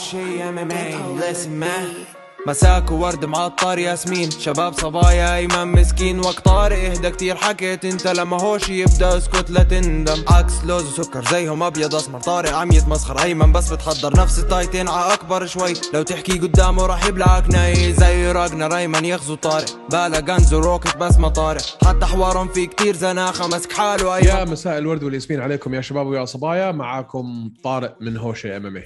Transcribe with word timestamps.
شي 0.00 0.42
ام 0.48 0.58
ام 0.58 0.70
اي 0.70 0.94
listen 0.94 1.62
man. 1.62 2.16
مساك 2.46 2.90
وورد 2.90 3.24
معطر 3.24 3.78
ياسمين. 3.78 4.30
شباب 4.30 4.72
صبايا 4.72 5.36
ايمن 5.36 5.68
مسكين 5.68 6.20
وقت 6.20 6.44
طارق. 6.44 6.78
إهدى 6.78 7.10
كتير 7.10 7.36
حكيت 7.36 7.84
أنت 7.84 8.06
لما 8.06 8.42
هوش 8.42 8.68
يبدأ 8.68 9.16
أسكت 9.16 9.50
لا 9.50 9.62
تندم. 9.62 10.24
عكس 10.28 10.64
لوز 10.64 11.00
وسكر 11.00 11.24
زيهم 11.24 11.62
أبيض 11.62 11.94
أسمر. 11.94 12.20
طارق 12.20 12.54
عم 12.54 12.72
يتمسخر 12.72 13.22
ايمن 13.22 13.52
بس 13.52 13.72
بتحضر 13.72 14.20
نفس 14.20 14.38
التايتين 14.38 14.88
ع 14.88 15.14
أكبر 15.14 15.46
شوي. 15.46 15.72
لو 15.94 16.02
تحكي 16.02 16.38
قدامه 16.38 16.86
راح 16.86 17.06
يبلعك 17.06 17.50
ناي. 17.50 17.92
زي 17.92 18.32
راجنر 18.32 18.76
ايمن 18.76 19.04
يغزو 19.04 19.34
طارق. 19.34 19.78
بالا 19.90 20.18
غنز 20.18 20.54
وروكت 20.54 20.96
بس 20.96 21.18
ما 21.18 21.28
طارق. 21.28 21.62
حتى 21.86 22.06
حوارهم 22.06 22.48
في 22.48 22.66
كتير 22.66 22.96
زناخة 22.96 23.46
مسك 23.46 23.72
حاله 23.72 24.16
ايمن 24.16 24.28
يا 24.28 24.44
مساء 24.44 24.78
الورد 24.78 25.02
والياسمين 25.02 25.40
عليكم 25.40 25.74
يا 25.74 25.80
شباب 25.80 26.06
ويا 26.06 26.24
صبايا. 26.24 26.72
معاكم 26.72 27.50
طارق 27.64 27.96
من 28.00 28.16
هوشة 28.16 28.56
ام 28.56 28.66
ام 28.66 28.76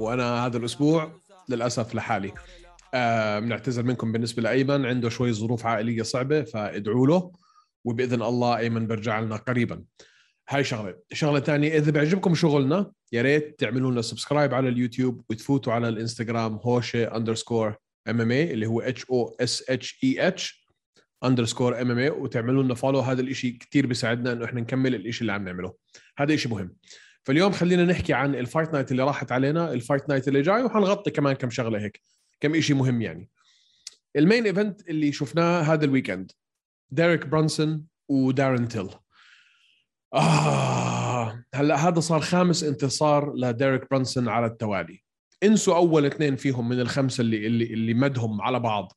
وأنا 0.00 0.46
هذا 0.46 0.56
الأسبوع 0.56 1.20
للأسف 1.48 1.94
لحالي. 1.94 2.32
بنعتذر 3.40 3.82
منكم 3.82 4.12
بالنسبة 4.12 4.42
لأيمن. 4.42 4.86
عنده 4.86 5.08
شوي 5.08 5.32
ظروف 5.32 5.66
عائلية 5.66 6.02
صعبة 6.02 6.42
فادعوا 6.42 7.06
له 7.06 7.32
وبإذن 7.84 8.22
الله 8.22 8.58
أيمن 8.58 8.86
بيرجع 8.86 9.20
لنا 9.20 9.36
قريبا. 9.36 9.84
هاي 10.48 10.64
شغلة. 10.64 10.96
شغلة 11.12 11.40
ثانية 11.40 11.78
إذا 11.78 11.90
بيعجبكم 11.90 12.34
شغلنا 12.34 12.92
يا 13.12 13.22
ريت 13.22 13.58
تعملوا 13.58 13.90
لنا 13.90 14.02
subscribe 14.02 14.54
على 14.54 14.68
اليوتيوب 14.68 15.24
وتفوتوا 15.30 15.72
على 15.72 15.88
الإنستغرام 15.88 16.54
هوشة 16.62 17.16
underscore 17.16 17.74
MMA 18.08 18.52
اللي 18.52 18.66
هو 18.66 18.80
H 18.80 19.64
O 19.68 19.83
S 19.83 19.98
H 20.04 20.28
A 20.28 20.64
H 21.24 21.29
underscore 21.29 21.80
MMA 21.80 22.10
وتعملوا 22.10 22.62
لنا 22.62 22.74
follow 22.74 23.00
هذا 23.00 23.20
الشيء 23.20 23.56
كثير 23.58 23.86
بيساعدنا 23.86 24.32
إنه 24.32 24.44
إحنا 24.44 24.60
نكمل 24.60 24.94
الشيء 24.94 25.20
اللي 25.20 25.32
عم 25.32 25.44
نعمله. 25.44 25.74
هذا 26.18 26.36
شيء 26.36 26.52
مهم. 26.52 26.76
فاليوم 27.24 27.52
خلينا 27.52 27.84
نحكي 27.84 28.12
عن 28.12 28.34
ال 28.34 28.40
fight 28.40 28.72
night 28.72 28.92
اللي 28.92 29.02
راحت 29.02 29.32
علينا 29.32 29.72
ال 29.72 29.78
fight 29.78 30.08
night 30.08 30.28
اللي 30.28 30.42
جاي 30.42 30.62
وحنغطي 30.62 31.10
كمان 31.10 31.34
كم 31.34 31.50
شغلة 31.50 31.78
هيك 31.78 32.00
كم 32.40 32.60
شيء 32.60 32.76
مهم 32.76 33.02
يعني. 33.02 33.30
ال 34.16 34.22
main 34.22 34.46
event 34.46 34.88
اللي 34.88 35.12
شفناه 35.12 35.60
هذا 35.60 35.84
ال 35.84 35.90
weekend 35.90 36.32
ديريك 36.90 37.26
برانسون 37.26 37.84
ودارن 38.08 38.68
تيل 38.68 38.88
آه 40.14 41.44
هلأ 41.54 41.76
هذا 41.76 42.00
صار 42.00 42.20
خامس 42.20 42.64
انتصار 42.64 43.34
لديريك 43.36 43.90
برانسون 43.90 44.28
على 44.28 44.46
التوالي. 44.46 45.04
انسوا 45.42 45.76
أول 45.76 46.06
اثنين 46.06 46.36
فيهم 46.36 46.68
من 46.68 46.80
الخمسة 46.80 47.20
اللي 47.20 47.46
اللي 47.46 47.64
اللي 47.64 47.94
مدهم 47.94 48.42
على 48.42 48.60
بعض. 48.60 48.92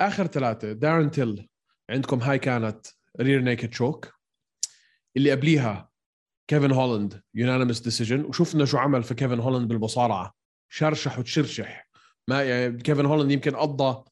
آخر 0.00 0.26
ثلاثة 0.26 0.72
دارن 0.72 1.10
تيل 1.10 1.48
عندكم 1.90 2.18
هاي 2.18 2.38
كانت 2.38 2.86
rear 3.20 3.40
naked 3.40 3.72
choke 3.72 4.14
اللي 5.16 5.30
قبليها 5.30 5.89
كيفن 6.50 6.72
هولاند 6.72 7.22
unanimous 7.34 7.80
decision 7.80 8.24
وشفنا 8.24 8.64
شو 8.64 8.78
عمل 8.78 9.02
في 9.02 9.14
كيفن 9.14 9.40
هولاند 9.40 9.68
بالمصارعة. 9.68 10.34
شرشح 10.68 11.18
وتشرشح. 11.18 11.88
ما 12.28 12.42
يعني 12.42 12.78
كيفن 12.78 13.06
هولاند 13.06 13.30
يمكن 13.30 13.56
قضى 13.56 14.04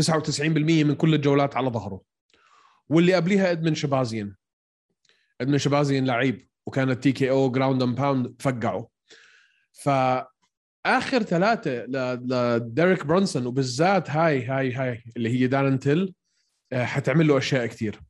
99% 0.00 0.84
من 0.84 0.94
كل 0.94 1.14
الجولات 1.14 1.56
على 1.56 1.68
ظهره. 1.68 2.00
واللي 2.88 3.14
قبليها 3.14 3.50
إدمن 3.50 3.74
شهبازيان 3.74 4.36
إدمن 5.40 5.58
شهبازيان 5.58 6.06
لعيب 6.06 6.48
وكانت 6.66 7.02
TKO 7.02 7.30
ground 7.30 7.82
and 7.82 8.00
pound 8.00 8.34
فقعوا 8.38 8.86
ف 9.72 9.88
اخر 10.86 11.22
ثلاثة 11.22 11.86
لديريك 11.86 13.06
برونسون 13.06 13.46
وبالذات 13.46 14.10
هاي 14.10 14.44
هاي 14.44 14.72
هاي 14.72 15.04
اللي 15.16 15.28
هي 15.28 15.46
دارن 15.46 15.78
تيل 15.78 16.14
آه، 16.72 16.84
حتعمل 16.84 17.28
له 17.28 17.38
أشياء 17.38 17.66
كثير 17.66 18.00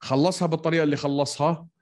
خلصها 0.00 0.46
بالطريقة 0.46 0.82
اللي 0.82 0.96
خلصها. 0.96 1.73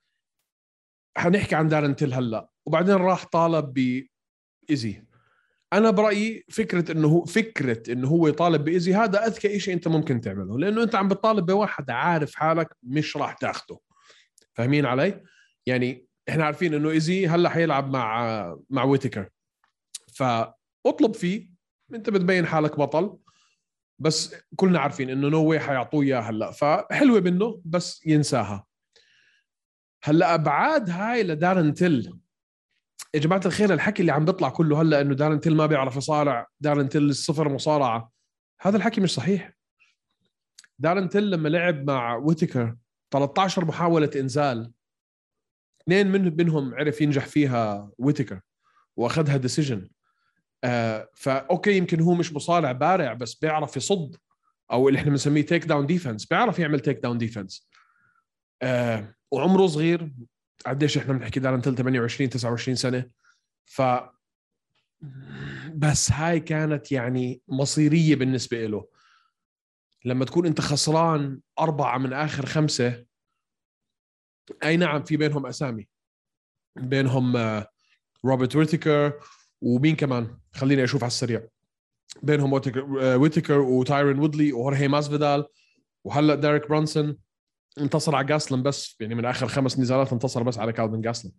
حنحكي 1.17 1.55
عن 1.55 1.69
دارن 1.69 1.97
تيل 1.97 2.15
هلا. 2.15 2.49
وبعدين 2.67 2.95
راح 2.95 3.25
طالب 3.25 3.75
بايزي 3.75 5.05
أنا 5.73 5.91
برأيي 5.91 6.45
فكرة 6.51 6.93
إنه 6.93 7.09
هو 7.09 7.25
فكرة 7.25 7.93
إنه 7.93 8.09
هو 8.09 8.29
يطالب 8.29 8.65
بايزي 8.65 8.95
هذا 8.95 9.27
أذكى 9.27 9.59
شيء 9.61 9.75
أنت 9.75 9.89
ممكن 9.89 10.21
تعمله. 10.21 10.59
لأنه 10.59 10.83
أنت 10.83 10.95
عم 10.95 11.09
بتطالب 11.09 11.47
بواحد 11.47 11.91
عارف 11.91 12.34
حالك 12.34 12.77
مش 12.83 13.17
راح 13.17 13.33
تاخده. 13.33 13.78
فاهمين 14.55 14.87
علي؟ 14.87 15.22
يعني 15.67 16.06
إحنا 16.28 16.45
عارفين 16.45 16.75
إنه 16.75 16.91
إيزي 16.91 17.27
هلا 17.27 17.49
حيلعب 17.49 17.91
مع 17.91 18.56
مع 18.71 18.84
ويتكر 18.84 19.28
فاطلب 20.15 21.15
فيه. 21.15 21.49
أنت 21.95 22.11
بتبين 22.11 22.47
حالك 22.47 22.78
بطل. 22.78 23.19
بس 23.99 24.34
كلنا 24.56 24.78
عارفين 24.78 25.11
إنه 25.11 25.28
no 25.28 25.44
way 25.44 25.60
حيعطوه 25.61 26.03
إياه 26.03 26.21
هلا. 26.21 26.51
فحلوة 26.51 27.21
منه 27.21 27.61
بس 27.65 28.06
ينساها. 28.06 28.67
هلا 30.05 30.35
ابعاد 30.35 30.91
هاي 30.91 31.23
لدارن 31.23 31.75
تيل. 31.75 32.19
يا 33.15 33.21
جماعة 33.21 33.41
الخير 33.47 33.75
الحكي 33.75 34.01
اللي 34.01 34.13
عم 34.13 34.25
بيطلع 34.25 34.49
كله 34.49 34.81
هلا 34.83 35.01
إنه 35.01 35.15
دارن 35.15 35.41
تيل 35.41 35.57
ما 35.57 35.67
بيعرف 35.67 35.97
يصارع 35.97 36.47
دارن 36.61 36.89
تيل 36.89 37.03
الصفر 37.03 37.49
مصارعة. 37.49 38.13
هذا 38.61 38.77
الحكي 38.77 39.01
مش 39.01 39.15
صحيح. 39.15 39.53
دارن 40.79 41.09
تيل 41.09 41.31
لما 41.31 41.49
لعب 41.49 41.91
مع 41.91 42.17
ويتكر 42.17 42.77
13 43.11 43.65
محاولة 43.65 44.11
إنزال. 44.17 44.73
اثنين 45.83 46.13
من 46.13 46.37
منهم 46.37 46.75
عرف 46.75 47.01
ينجح 47.01 47.27
فيها 47.27 47.91
ويتكر 47.99 48.41
وأخذها 48.97 49.37
decision 49.37 49.88
آه 50.65 51.09
فا 51.15 51.39
okay 51.38 51.77
يمكن 51.77 52.01
هو 52.01 52.15
مش 52.15 52.33
مصارع 52.33 52.73
بارع 52.73 53.13
بس 53.13 53.34
بيعرف 53.34 53.77
يصد 53.77 54.17
أو 54.73 54.89
اللي 54.89 54.99
إحنا 54.99 55.11
بنسميه 55.11 55.43
takedown 55.43 55.87
defense 55.87 56.27
بيعرف 56.27 56.59
يعمل 56.59 56.81
takedown 56.81 57.19
defense 57.19 57.69
آه 58.63 59.15
وعمره 59.32 59.66
صغير. 59.66 60.12
قديش 60.66 60.98
إحنا 60.98 61.12
بنحكي 61.12 61.41
دارن 61.41 61.62
تل 61.62 61.75
28 61.75 62.31
29 62.31 62.75
سنة. 62.75 63.10
ف 63.65 63.82
بس 65.75 66.12
هاي 66.12 66.41
كانت 66.41 66.93
يعني 66.93 67.42
مصيرية 67.48 68.15
بالنسبة 68.16 68.66
له 68.66 68.88
لما 70.04 70.25
تكون 70.25 70.47
أنت 70.47 70.60
خسران 70.60 71.41
أربعة 71.59 71.98
من 71.98 72.12
آخر 72.12 72.47
خمسة 72.47 73.04
أي 74.65 74.76
نعم 74.76 75.03
في 75.03 75.16
بينهم 75.16 75.47
أسامي. 75.47 75.88
بينهم 76.76 77.37
آه، 77.37 77.69
روبرت 78.25 78.56
ويتكر 78.56 79.21
ومين 79.60 79.97
كمان؟ 79.97 80.38
خليني 80.53 80.84
أشوف 80.84 81.03
على 81.03 81.09
السريع. 81.09 81.48
بينهم 82.22 82.53
ويتكر 82.53 83.59
آه، 83.59 83.59
وتايرن 83.59 84.19
وودلي 84.19 84.53
وهورهي 84.53 84.88
ماسفيدال 84.88 85.44
وهلأ 86.04 86.34
ديريك 86.34 86.69
برونسون 86.69 87.19
انتصر 87.78 88.16
على 88.16 88.27
جاستلم 88.27 88.62
بس 88.62 88.97
يعني 89.00 89.15
من 89.15 89.25
آخر 89.25 89.49
خمس 89.49 89.78
نزالات 89.78 90.12
انتصر 90.12 90.43
بس 90.43 90.59
على 90.59 90.72
كالفن 90.72 91.00
جاستلم. 91.00 91.33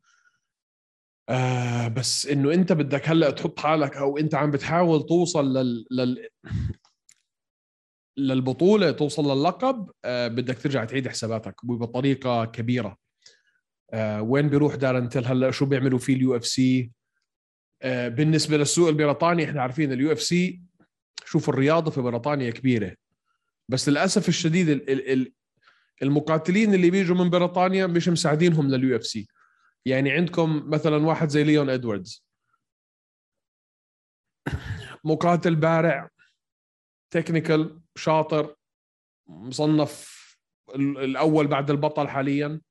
آه 1.29 1.88
بس 1.88 2.27
إنه 2.27 2.53
أنت 2.53 2.73
بدك 2.73 3.09
هلأ 3.09 3.29
تحط 3.29 3.59
حالك 3.59 3.97
أو 3.97 4.17
أنت 4.17 4.35
عم 4.35 4.51
بتحاول 4.51 5.05
توصل 5.05 5.57
لل, 5.57 5.85
لل... 5.91 6.27
للبطولة 8.17 8.91
توصل 8.91 9.38
للقب 9.38 9.91
آه 10.05 10.27
بدك 10.27 10.57
ترجع 10.57 10.85
تعيد 10.85 11.07
حساباتك 11.07 11.55
بطريقة 11.66 12.45
كبيرة. 12.45 12.97
آه 13.94 14.21
وين 14.21 14.50
بيروح 14.50 14.75
دارن 14.75 15.09
تل 15.09 15.25
هلأ؟ 15.25 15.51
شو 15.51 15.65
بيعملوا 15.65 16.00
فيه 16.00 16.15
ال 16.16 16.35
UFC؟ 16.35 16.91
آه 17.81 18.07
بالنسبة 18.07 18.57
للسوق 18.57 18.89
البريطاني 18.89 19.44
إحنا 19.44 19.61
عارفين 19.61 19.91
ال 19.94 20.11
UFC 20.11 20.61
شوف 21.25 21.50
الرياضة 21.50 21.91
في 21.91 22.01
بريطانيا 22.01 22.51
كبيرة. 22.51 22.95
بس 23.69 23.89
للأسف 23.89 24.29
الشديد 24.29 24.69
ال 24.69 25.11
ال 25.11 25.33
المقاتلين 26.03 26.73
اللي 26.73 26.89
بيجوا 26.89 27.17
من 27.17 27.29
بريطانيا 27.29 27.87
مش 27.87 28.09
مساعدينهم 28.09 28.69
لل 28.69 28.95
UFC 28.95 29.27
يعني 29.85 30.11
عندكم 30.11 30.69
مثلا 30.69 30.97
واحد 31.05 31.29
زي 31.29 31.43
ليون 31.43 31.69
إدواردز. 31.69 32.25
مقاتل 35.03 35.55
بارع 35.55 36.09
technical 37.11 37.81
شاطر 37.95 38.55
مصنف 39.27 40.23
الأول 40.75 41.47
بعد 41.47 41.71
البطل 41.71 42.07
حاليا. 42.07 42.61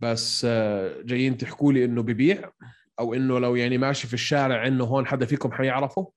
بس 0.00 0.44
آه، 0.44 1.02
جايين 1.02 1.36
تحكوا 1.36 1.72
لي 1.72 1.84
إنه 1.84 2.02
ببيع 2.02 2.52
أو 2.98 3.14
إنه 3.14 3.38
لو 3.38 3.56
يعني 3.56 3.78
ماشي 3.78 4.06
في 4.06 4.14
الشارع 4.14 4.66
إنه 4.66 4.84
هون 4.84 5.06
حدا 5.06 5.26
فيكم 5.26 5.52
حيعرفه. 5.52 6.12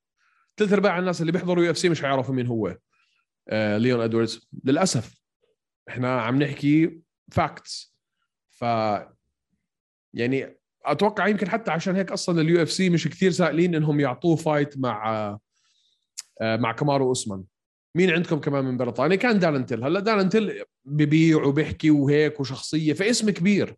ثلاث 0.58 0.74
أرباع 0.74 1.00
الناس 1.00 1.22
اللي 1.22 1.32
بيحضروا 1.32 1.64
UFC 1.64 1.90
مش 1.90 2.02
حيعرفوا 2.02 2.36
مين 2.36 2.48
هو 2.48 2.78
آه، 3.50 3.78
ليون 3.78 4.02
إدواردز. 4.02 4.50
للأسف. 4.64 5.19
إحنا 5.90 6.22
عم 6.22 6.44
نحكي 6.44 7.00
facts 7.32 7.96
ف 8.50 8.66
يعني 10.14 10.58
أتوقع 10.86 11.28
يمكن 11.28 11.50
حتى 11.50 11.72
عشان 11.72 11.96
هيك 11.96 12.12
أصلا 12.12 12.42
ال 12.42 12.62
UFC 12.62 12.90
مش 12.90 13.08
كثير 13.08 13.32
سائلين 13.32 13.76
إنهم 13.76 14.00
يعطوه 14.00 14.36
fight 14.36 14.78
مع 14.78 15.10
آه، 16.42 16.56
مع 16.56 16.72
كامارو 16.72 17.08
أوسمان. 17.08 17.44
مين 17.96 18.12
عندكم 18.12 18.40
كمان 18.40 18.66
من 18.66 18.78
بريطانيا 18.78 19.16
كان 19.16 19.40
دارن 19.40 19.66
تل 19.66 19.84
هلأ 19.84 20.00
دارن 20.00 20.38
تل 20.38 20.64
ببيع 20.86 21.44
وبيحكي 21.44 21.92
وهيك 21.92 22.40
وشخصية 22.40 22.94
فاسم 22.94 23.30
كبير 23.30 23.76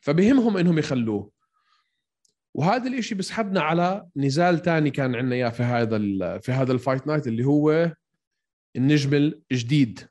فبهمهم 0.00 0.56
إنهم 0.56 0.78
يخلوه. 0.78 1.30
وهذا 2.54 2.88
الإشي 2.88 3.14
بسحبنا 3.14 3.60
على 3.60 4.06
نزال 4.16 4.62
تاني 4.62 4.90
كان 4.90 5.14
عندنا 5.14 5.34
إياه 5.34 5.48
في 5.48 5.62
هذا 5.62 5.98
في 6.38 6.52
هذا 6.52 6.72
ال 6.72 6.78
fight 6.78 7.06
night 7.06 7.26
اللي 7.26 7.44
هو 7.44 7.92
النجم 8.76 9.32
الجديد. 9.52 10.08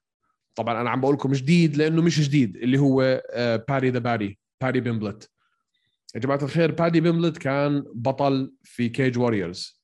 طبعا 0.55 0.81
أنا 0.81 0.89
عم 0.89 1.01
بقول 1.01 1.15
لكم 1.15 1.31
جديد 1.31 1.77
لأنه 1.77 2.01
مش 2.01 2.19
جديد 2.19 2.57
اللي 2.57 2.77
هو 2.77 3.23
بادي 3.67 3.89
the 3.89 3.99
Baddy 3.99 4.37
بادي 4.61 4.79
بيمبلت. 4.79 5.29
يا 6.15 6.19
جماعة 6.19 6.43
الخير 6.43 6.71
بادي 6.71 7.01
بيمبلت 7.01 7.37
كان 7.37 7.83
بطل 7.93 8.53
في 8.63 8.89
Cage 8.89 9.17
Warriors 9.17 9.83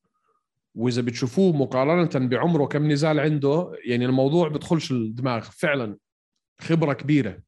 وإذا 0.75 1.01
بتشوفوه 1.01 1.55
مقارنة 1.55 2.27
بعمره 2.27 2.65
كم 2.65 2.91
نزال 2.91 3.19
عنده 3.19 3.71
يعني 3.85 4.05
الموضوع 4.05 4.47
بدخلش 4.47 4.91
الدماغ. 4.91 5.41
فعلا 5.41 5.97
خبرة 6.61 6.93
كبيرة. 6.93 7.39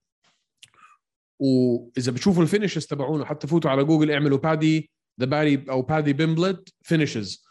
وإذا 1.39 2.11
بتشوفوا 2.11 2.43
ال 2.43 2.48
finishes 2.48 2.85
تبعونه 2.85 3.25
حتى 3.25 3.47
فوتوا 3.47 3.71
على 3.71 3.83
جوجل 3.83 4.11
اعملوا 4.11 4.37
بادي 4.37 4.91
the 5.19 5.25
Baddy 5.25 5.65
أو 5.69 5.81
بادي 5.81 6.13
بيمبلت 6.13 6.73
finishes 6.81 7.45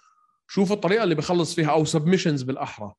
شوفوا 0.49 0.77
الطريقة 0.77 1.05
اللي 1.05 1.15
بخلص 1.15 1.55
فيها 1.55 1.71
أو 1.71 1.85
submissions 1.85 2.43
بالأحرى. 2.43 2.93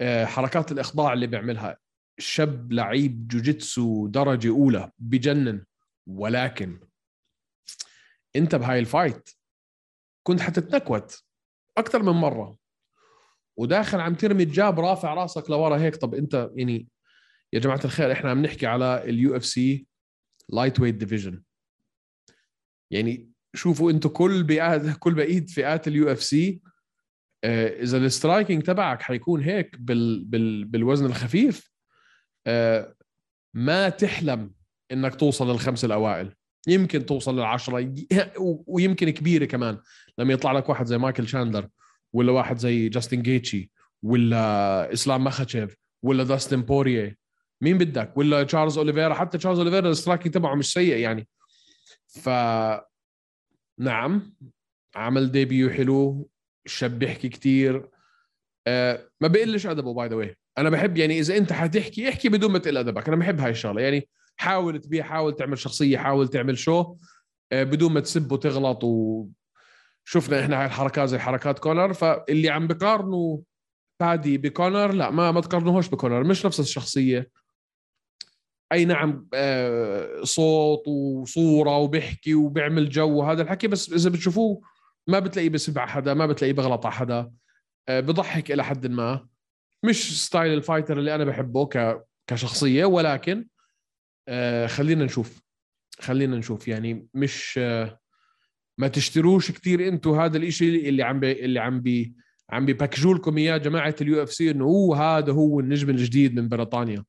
آه، 0.00 0.24
حركات 0.24 0.72
الإخضاع 0.72 1.12
اللي 1.12 1.26
بيعملها. 1.26 1.76
شاب 2.18 2.72
لعيب 2.72 3.28
جوجيتسو 3.28 4.06
درجة 4.06 4.48
أولى 4.48 4.92
بجنن 4.98 5.64
ولكن 6.06 6.80
أنت 8.36 8.54
بهاي 8.54 8.78
ال 8.78 8.87
fight 8.87 9.30
كنت 10.22 10.40
حتت 10.40 10.59
knocked 10.59 11.03
out 11.03 11.22
أكثر 11.78 12.02
من 12.02 12.12
مرة. 12.12 12.58
وداخل 13.58 14.00
عم 14.00 14.14
ترمي 14.14 14.42
ال 14.42 14.51
jab 14.51 14.80
رافع 14.80 15.14
راسك 15.14 15.50
لورا 15.50 15.78
هيك. 15.78 15.96
طب 15.96 16.14
أنت 16.14 16.50
يعني 16.54 16.88
يا 17.52 17.58
جماعة 17.58 17.80
الخير 17.84 18.12
إحنا 18.12 18.30
عم 18.30 18.42
نحكي 18.42 18.66
على 18.66 19.04
ال 19.04 19.36
UFC 19.36 19.86
lightweight 20.48 20.80
division 20.80 21.42
يعني 22.90 23.30
شوفوا 23.54 23.90
أنتم 23.90 24.08
كل 24.08 24.42
بقى 24.44 24.94
كل 24.94 25.14
بقية 25.14 25.46
فئات 25.46 25.88
ال 25.88 26.12
UFC 26.12 26.62
إذا 27.44 27.98
ال 27.98 28.05
striking 28.05 28.62
تبعك 28.62 29.02
حيكون 29.02 29.40
هيك 29.42 29.76
بال 29.78 30.24
بال 30.24 30.64
بالوزن 30.64 31.06
الخفيف 31.06 31.70
آه، 31.70 31.75
ما 33.54 33.88
تحلم 33.88 34.54
إنك 34.92 35.14
توصل 35.14 35.50
للخمس 35.50 35.84
الأوائل. 35.84 36.34
يمكن 36.68 37.06
توصل 37.06 37.36
للعشرة 37.36 37.94
ويمكن 38.66 39.10
كبيرة 39.10 39.44
كمان. 39.44 39.78
لما 40.18 40.32
يطلع 40.32 40.52
لك 40.52 40.68
واحد 40.68 40.86
زي 40.86 40.98
مايكل 40.98 41.28
شاندلر 41.28 41.68
ولا 42.12 42.32
واحد 42.32 42.58
زي 42.58 42.88
جاستن 42.88 43.22
غيتشي 43.22 43.70
ولا 44.02 44.92
إسلام 44.92 45.24
مخاتشيف 45.24 45.76
ولا 46.02 46.24
داستن 46.24 46.62
بوارييه 46.62 47.16
مين 47.60 47.78
بدك؟ 47.78 48.16
ولا 48.16 48.42
تشارلز 48.42 48.78
أوليفيرا. 48.78 49.14
حتى 49.14 49.38
تشارلز 49.38 49.58
أوليفيرا 49.58 49.90
ال 49.90 49.95
striking 49.95 50.34
تبعه 50.34 50.54
مش 50.54 50.72
سيء 50.72 50.96
يعني. 50.96 51.28
ف 52.06 52.28
نعم 53.78 54.34
عمل 54.96 55.32
debut 55.32 55.70
حلو 55.70 56.30
الشاب 56.66 56.98
بيحكي 56.98 57.28
كثير 57.28 57.88
أه 58.66 59.08
ما 59.20 59.28
بقلش 59.28 59.66
أدبه 59.66 59.94
by 59.94 60.08
the 60.08 60.14
way 60.14 60.36
أنا 60.58 60.70
بحب 60.70 60.96
يعني 60.96 61.18
إذا 61.20 61.36
أنت 61.36 61.52
حتحكي 61.52 62.08
احكي 62.08 62.28
بدون 62.28 62.52
ما 62.52 62.58
تقل 62.58 62.76
أدبك. 62.76 63.08
أنا 63.08 63.16
بحب 63.16 63.40
هاي 63.40 63.50
الشغلة. 63.50 63.82
يعني 63.82 64.08
حاول 64.36 64.80
تبيع 64.80 65.04
حاول 65.04 65.36
تعمل 65.36 65.58
شخصية 65.58 65.98
حاول 65.98 66.28
تعمل 66.28 66.58
show 66.58 66.96
أه 67.52 67.62
بدون 67.62 67.92
ما 67.92 68.00
تسب 68.00 68.32
وتغلط 68.32 68.84
وشفنا 68.84 70.40
إحنا 70.40 70.60
هاي 70.60 70.66
الحركات 70.66 71.08
زي 71.08 71.18
حركات 71.18 71.58
كونر. 71.58 71.92
فاللي 71.92 72.50
عم 72.50 72.66
بقارنوا 72.66 73.38
بادي 74.00 74.38
بكونر 74.38 74.92
لا 74.92 75.10
ما 75.10 75.32
ما 75.32 75.40
تقارنوهوش 75.40 75.88
بكونر. 75.88 76.24
مش 76.24 76.46
نفس 76.46 76.60
الشخصية. 76.60 77.30
أي 78.72 78.84
نعم 78.84 79.28
آه، 79.34 80.22
صوت 80.22 80.88
وصورة 80.88 81.78
وبيحكي 81.78 82.34
وبيعمل 82.34 82.88
جو 82.88 83.08
وهذا 83.08 83.42
الحكي. 83.42 83.68
بس 83.68 83.92
إذا 83.92 84.10
بتشوفوه 84.10 84.60
ما 85.06 85.18
بتلاقيه 85.18 85.48
بسبع 85.48 85.86
حدا 85.86 86.14
ما 86.14 86.26
بتلاقيه 86.26 86.52
بغلط 86.52 86.86
على 86.86 86.94
حدا. 86.94 87.30
آه، 87.88 88.00
بضحك 88.00 88.52
إلى 88.52 88.64
حد 88.64 88.86
ما. 88.86 89.26
مش 89.82 90.24
style 90.26 90.52
ال 90.52 90.58
fighter 90.58 90.98
اللي 90.98 91.14
أنا 91.14 91.24
بحبه 91.24 91.66
ك 91.66 92.06
كشخصية 92.26 92.84
ولكن 92.84 93.46
آه، 94.28 94.66
خلينا 94.66 95.04
نشوف. 95.04 95.42
خلينا 96.00 96.36
نشوف. 96.36 96.68
يعني 96.68 97.08
مش 97.14 97.58
ما 98.78 98.88
تشتروش 98.88 99.52
كثير 99.52 99.88
أنتم 99.88 100.10
هذا 100.20 100.36
الإشي 100.36 100.88
اللي 100.88 101.02
عم 101.02 101.20
بي 101.20 101.44
اللي 101.44 101.60
عم 101.60 101.80
بي 101.80 102.14
عم 102.50 102.66
بي 102.66 102.76
package 102.76 103.09
وا 103.09 103.14
لكم 103.14 103.38
إياه 103.38 103.56
جماعة 103.56 103.94
ال 104.00 104.22
UFC 104.22 104.50
إنه 104.50 104.64
هو 104.64 104.94
هذا 104.94 105.32
هو 105.32 105.60
النجم 105.60 105.90
الجديد 105.90 106.34
من 106.40 106.48
بريطانيا. 106.48 107.04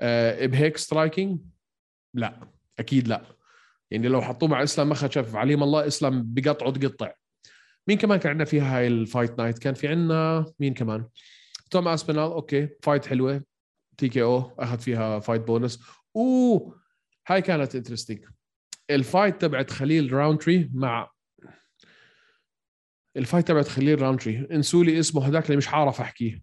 أه 0.00 0.46
بهيك 0.46 0.76
striking 0.76 1.40
لا. 2.14 2.48
أكيد 2.78 3.08
لا. 3.08 3.22
يعني 3.90 4.08
لو 4.08 4.22
حطوه 4.22 4.48
مع 4.48 4.62
إسلام 4.62 4.88
مخاتشيف 4.88 5.36
عليم 5.36 5.62
الله 5.62 5.86
إسلام 5.86 6.22
بقطعه 6.26 6.70
تقطع. 6.70 7.12
مين 7.88 7.98
كمان 7.98 8.18
كان 8.18 8.30
عندنا 8.30 8.44
فيها 8.44 8.78
هاي 8.78 8.86
ال 8.86 8.95
fight 8.95 9.38
night؟ 9.38 9.58
كان 9.58 9.74
في 9.74 9.88
عندنا 9.88 10.46
مين 10.60 10.74
كمان؟ 10.74 11.04
توم 11.72 11.88
أسبينال 11.88 12.22
okay 12.22 12.68
fight 12.82 13.06
حلوة. 13.06 13.44
TKO 13.98 14.38
أخذ 14.58 14.78
فيها 14.78 15.20
fight 15.20 15.40
bonus. 15.40 15.80
أوه 16.16 16.82
هاي 17.26 17.42
كانت 17.42 17.74
interesting 17.74 18.24
ال 18.90 18.98
fight 18.98 19.40
تبعت 19.40 19.70
خليل 19.70 20.12
راونتري 20.12 20.70
مع 20.74 21.10
ال 23.16 23.21
fight 23.21 23.48
تبعت 23.48 23.68
خليل 23.68 24.02
راونتري 24.02 24.48
انسوا 24.50 24.84
لي 24.84 25.00
اسمه 25.00 25.28
هذاك 25.28 25.46
اللي 25.46 25.56
مش 25.56 25.68
عارف 25.68 26.00
أحكيه. 26.00 26.42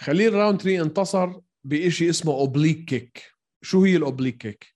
خليل 0.00 0.32
راونتري 0.34 0.80
انتصر 0.80 1.40
بشيء 1.64 2.10
اسمه 2.10 2.32
oblique 2.32 2.84
kick 2.84 3.22
شو 3.62 3.84
هي 3.84 3.96
ال 3.96 4.01
oblique 4.01 4.36
kick 4.36 4.74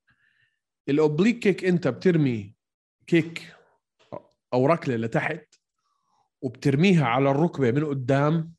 ال 0.88 0.94
oblique 0.94 1.38
kick 1.38 1.64
أنت 1.64 1.88
بترمي 1.88 2.54
kick 3.06 3.56
أو 4.52 4.66
ركلة 4.66 4.96
لتحت. 4.96 5.49
وبترميها 6.42 7.06
على 7.06 7.30
الركبة 7.30 7.70
من 7.70 7.84
قدام 7.84 8.52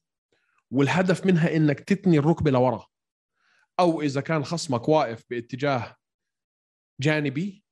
والهدف 0.71 1.25
منها 1.25 1.55
إنك 1.55 1.79
تتني 1.79 2.17
الركبة 2.17 2.51
لورا. 2.51 2.87
أو 3.79 4.01
إذا 4.01 4.21
كان 4.21 4.43
خصمك 4.43 4.89
واقف 4.89 5.23
باتجاه 5.29 5.95
جانبي 7.01 7.63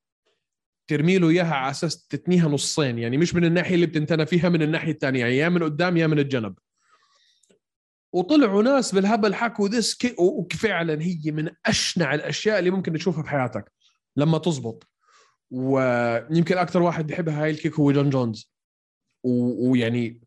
ترمي 0.87 1.17
له 1.17 1.29
إياها 1.29 1.53
على 1.53 1.71
أساس 1.71 2.07
تتنيها 2.07 2.47
نصين. 2.47 2.99
يعني 2.99 3.17
مش 3.17 3.35
من 3.35 3.45
الناحية 3.45 3.75
اللي 3.75 3.85
بتنتنى 3.85 4.25
فيها 4.25 4.49
من 4.49 4.61
الناحية 4.61 4.91
الثانية 4.91 5.19
يعني 5.19 5.37
يا 5.37 5.49
من 5.49 5.63
قدام 5.63 5.97
يا 5.97 6.07
من 6.07 6.19
الجنب. 6.19 6.55
وطلعوا 8.13 8.63
ناس 8.63 8.95
بالهبل 8.95 9.35
حكوا 9.35 9.67
this 9.67 9.97
وفعلا 10.19 11.01
هي 11.01 11.31
من 11.31 11.49
أشنع 11.65 12.13
الأشياء 12.13 12.59
اللي 12.59 12.69
ممكن 12.69 12.93
تشوفها 12.93 13.23
في 13.23 13.29
حياتك 13.29 13.71
لما 14.15 14.37
تزبط. 14.37 14.87
ويمكن 15.51 16.57
أكثر 16.57 16.81
واحد 16.81 17.07
بيحبها 17.07 17.43
هاي 17.43 17.49
ال 17.49 17.54
kick 17.54 17.73
هو 17.73 17.91
جون 17.91 18.09
جونز. 18.09 18.53
ويعني 19.23 20.21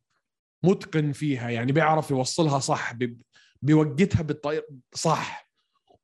متقن 0.64 1.12
فيها 1.12 1.50
يعني 1.50 1.72
بيعرف 1.72 2.10
يوصلها 2.10 2.58
صح 2.58 2.92
بيوقتها 3.62 4.22
بالطريقة 4.22 4.66
صح. 4.94 5.52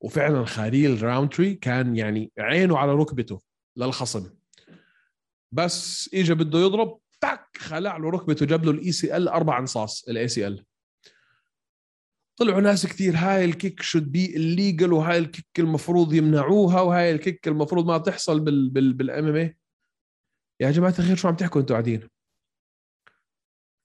وفعلا 0.01 0.45
خليل 0.45 1.03
راونتري 1.03 1.55
كان 1.55 1.97
يعني 1.97 2.33
عينه 2.39 2.79
على 2.79 2.93
ركبته 2.93 3.41
للخصم. 3.77 4.31
بس 5.53 6.11
اجى 6.15 6.35
بده 6.35 6.59
يضرب 6.59 7.01
kick 7.21 7.49
خلع 7.57 7.97
له 7.97 8.11
ركبته 8.11 8.47
جاب 8.47 8.65
له 8.65 8.71
ال 8.71 8.93
ACL 8.93 9.29
أربع 9.29 9.59
أنصاص 9.59 10.09
ال 10.09 10.29
ACL 10.29 10.65
طلعوا 12.39 12.61
ناس 12.61 12.87
كثير 12.87 13.17
هاي 13.17 13.45
ال 13.45 13.52
kick 13.52 13.83
should 13.83 14.13
be 14.13 14.37
illegal 14.37 14.93
وهاي 14.93 15.19
ال 15.19 15.24
kick 15.24 15.47
المفروض 15.59 16.15
يمنعوها 16.15 16.81
وهاي 16.81 17.13
ال 17.13 17.20
kick 17.20 17.49
المفروض 17.49 17.87
ما 17.87 17.99
تحصل 17.99 18.41
بال 18.41 18.71
بال 18.71 18.93
بال 18.93 19.27
MMA 19.27 19.59
يا 20.61 20.71
جماعة 20.71 20.95
الخير 20.99 21.17
شو 21.17 21.29
عم 21.29 21.37
تحكوا 21.37 21.61
أنتوا 21.61 21.77
قاعدين؟ 21.77 22.09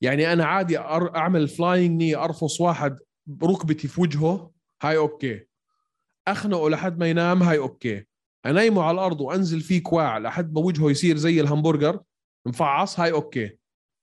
يعني 0.04 0.34
أنا 0.34 0.46
عادي 0.46 0.78
أعمل 0.78 1.48
flying 1.48 2.02
knee 2.02 2.16
أرفص 2.16 2.62
واحد 2.62 3.00
ركبتي 3.44 3.88
في 3.88 4.02
وجهه 4.02 4.52
هاي 4.82 4.98
okay. 4.98 5.46
أخنقه 6.28 6.70
لحد 6.70 7.00
ما 7.00 7.10
ينام 7.10 7.44
هاي 7.44 7.58
okay. 7.58 8.06
أنيمه 8.46 8.84
على 8.84 8.96
الأرض 8.96 9.22
وأنزل 9.22 9.62
فيه 9.62 9.84
كواع 9.84 10.18
لحد 10.18 10.54
ما 10.54 10.60
وجهه 10.60 10.90
يصير 10.90 11.18
زي 11.18 11.42
الهمبرجر 11.42 12.00
مفعص 12.46 13.00
هاي 13.00 13.12
okay. 13.12 13.58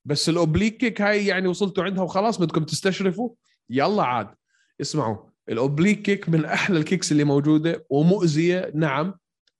بس 0.04 0.28
ال 0.28 0.34
oblique 0.34 0.76
kick 0.76 1.02
هاي 1.02 1.26
يعني 1.26 1.48
وصلتوا 1.48 1.84
عندها 1.84 2.02
وخلاص 2.02 2.38
بدكم 2.38 2.64
تستشرفوا؟ 2.64 3.30
يلا 3.70 4.02
عاد. 4.02 4.34
اسمعوا 4.80 5.30
ال 5.48 5.55
oblique 5.55 6.02
kick 6.02 6.28
من 6.28 6.44
أحلى 6.44 6.78
ال 6.78 6.84
kicks 6.84 7.12
اللي 7.12 7.24
موجودة 7.24 7.86
ومؤذية 7.90 8.70
نعم. 8.74 9.14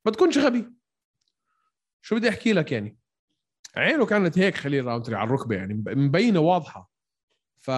ما 0.04 0.12
تكونش 0.12 0.38
غبي. 0.38 0.72
شو 2.02 2.16
بدي 2.16 2.28
أحكي 2.28 2.52
لك 2.52 2.72
يعني؟ 2.72 2.99
عينه 3.76 4.06
كانت 4.06 4.38
هيك 4.38 4.56
خليل 4.56 4.84
راونتري 4.84 5.16
على 5.16 5.26
الركبة 5.26 5.56
يعني 5.56 5.84
مبينة 5.88 6.40
واضحة. 6.40 6.90
ف 7.60 7.70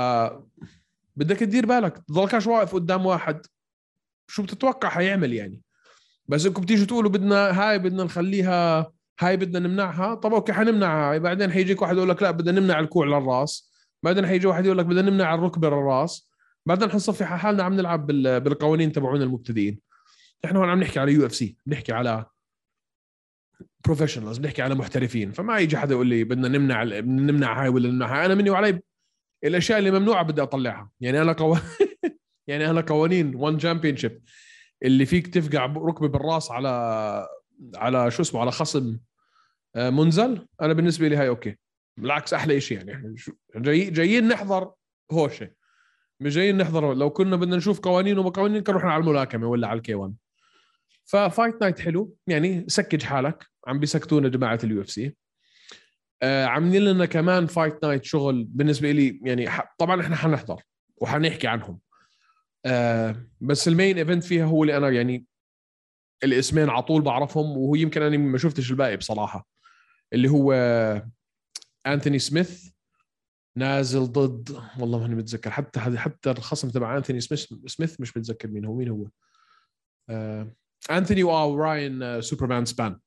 بدك 1.16 1.36
تدير 1.36 1.66
بالك. 1.66 1.98
تضلكش 1.98 2.46
واقف 2.46 2.74
قدام 2.74 3.06
واحد 3.06 3.46
شو 4.28 4.42
بتتوقع 4.42 4.88
حيعمل 4.88 5.32
يعني؟ 5.32 5.60
بس 6.26 6.46
انكم 6.46 6.62
بتيجوا 6.62 6.86
تقولوا 6.86 7.10
بدنا 7.10 7.62
هاي 7.62 7.78
بدنا 7.78 8.04
نخليها 8.04 8.92
هاي 9.20 9.36
بدنا 9.36 9.68
نمنعها. 9.68 10.14
طب 10.14 10.34
okay 10.34 10.52
حنمنعها. 10.52 11.18
بعدين 11.18 11.52
حيجيك 11.52 11.82
واحد 11.82 11.96
يقول 11.96 12.08
لك 12.08 12.22
لا 12.22 12.30
بدنا 12.30 12.60
نمنع 12.60 12.80
الكوع 12.80 13.06
للراس. 13.06 13.72
بعدين 14.02 14.26
حيجي 14.26 14.46
واحد 14.46 14.66
يقول 14.66 14.78
لك 14.78 14.86
بدنا 14.86 15.10
نمنع 15.10 15.34
الركبة 15.34 15.68
للراس. 15.68 16.30
بعدين 16.66 16.90
حنصفي 16.90 17.24
حالنا 17.24 17.62
عم 17.62 17.74
نلعب 17.74 18.06
بالقوانين 18.06 18.92
تبعون 18.92 19.22
المبتدئين. 19.22 19.78
إحنا 20.44 20.58
هون 20.58 20.68
عم 20.68 20.80
نحكي 20.80 21.00
على 21.00 21.12
يو 21.12 21.26
إف 21.26 21.34
سي 21.34 21.56
بنحكي 21.66 21.92
على 21.92 22.24
professionals 23.84 24.38
بنحكي 24.38 24.62
على 24.62 24.74
محترفين. 24.74 25.32
فما 25.32 25.58
يجي 25.58 25.76
حدا 25.76 25.92
يقول 25.94 26.06
لي 26.06 26.24
بدنا 26.24 26.48
نمنع 26.48 26.82
نمنع 27.00 27.62
هاي 27.62 27.68
ولا 27.68 27.88
نمنع 27.88 28.18
هاي. 28.20 28.26
أنا 28.26 28.34
مني 28.34 28.50
وعلي 28.50 28.80
الأشياء 29.44 29.78
اللي 29.78 29.90
ممنوعة 29.90 30.22
بدي 30.22 30.42
أطلعها. 30.42 30.90
يعني 31.00 31.22
أنا 31.22 31.32
قو... 31.32 31.56
يعني 32.48 32.70
أنا 32.70 32.80
قوانين 32.80 33.34
ONE 33.34 33.58
Championship 33.58 34.22
اللي 34.82 35.06
فيك 35.06 35.26
تفقع 35.26 35.64
ركبة 35.66 36.08
بالراس 36.08 36.50
على 36.50 36.68
على 37.76 38.10
شو 38.10 38.22
اسمه 38.22 38.40
على 38.40 38.50
خصم 38.50 38.98
آه، 39.76 39.90
منزل 39.90 40.46
أنا 40.62 40.72
بالنسبة 40.72 41.08
لي 41.08 41.16
هاي 41.16 41.28
okay. 41.28 41.56
بالعكس 41.96 42.34
أحلى 42.34 42.60
شيء 42.60 42.78
يعني. 42.78 42.92
إحنا 42.92 43.12
شو- 43.16 43.32
جاي 43.56 43.90
جايين 43.90 44.28
نحضر 44.28 44.72
هوشة. 45.12 45.50
مش 46.20 46.34
جايين 46.34 46.56
نحضر 46.58 46.94
لو 46.94 47.10
كنا 47.10 47.36
بدنا 47.36 47.56
نشوف 47.56 47.80
قوانين 47.80 48.18
وما 48.18 48.30
قوانين 48.30 48.62
كنا 48.62 48.76
رحنا 48.76 48.92
على 48.92 49.00
الملاكمة 49.00 49.46
ولا 49.46 49.68
على 49.68 49.76
ال 49.76 49.94
K-1 49.94 50.14
ف 51.04 51.14
fight 51.14 51.60
night 51.60 51.80
حلو. 51.80 52.16
يعني 52.26 52.64
سكج 52.68 53.02
حالك. 53.02 53.46
عم 53.66 53.78
بيسكتونا 53.78 54.28
جماعة 54.28 54.58
ال 54.64 54.80
UFC 54.80 55.16
آه 56.22 56.44
عاملين 56.46 56.82
لنا 56.84 57.06
كمان 57.06 57.46
fight 57.46 57.84
night 57.84 58.04
شغل 58.04 58.44
بالنسبة 58.44 58.90
لي 58.90 59.20
يعني 59.24 59.48
طبعا 59.78 60.00
إحنا 60.00 60.16
حنحضر 60.16 60.62
وحنحكي 60.96 61.46
عنهم. 61.46 61.80
آه 62.66 63.26
بس 63.40 63.68
المين 63.68 63.98
ايفنت 63.98 64.24
فيها 64.24 64.44
هو 64.44 64.62
اللي 64.62 64.76
أنا 64.76 64.88
يعني 64.88 65.26
الاسمين 66.24 66.70
على 66.70 66.82
طول 66.82 67.02
بعرفهم 67.02 67.56
وهو 67.56 67.74
يمكن 67.74 68.02
أنا 68.02 68.16
ما 68.16 68.38
شفتش 68.38 68.70
الباقي 68.70 68.96
بصراحة 68.96 69.48
اللي 70.12 70.28
هو 70.28 70.52
انثوني 71.86 72.18
سميث 72.18 72.68
نازل 73.56 74.06
ضد 74.06 74.50
والله 74.78 74.98
ماني 74.98 75.14
متذكر 75.14 75.50
حتى 75.50 75.80
حتى 75.80 76.30
الخصم 76.30 76.70
تبع 76.70 76.96
انثوني 76.96 77.20
سميث 77.20 78.00
مش 78.00 78.16
متذكر 78.16 78.48
مين 78.48 78.64
هو 78.64 78.74
مين 78.74 78.88
هو؟ 78.88 79.06
آه 80.10 80.52
انثوني 80.90 81.22
واو 81.22 81.56
راين 81.56 82.20
سوبرمان 82.20 82.64
سبان 82.64 82.98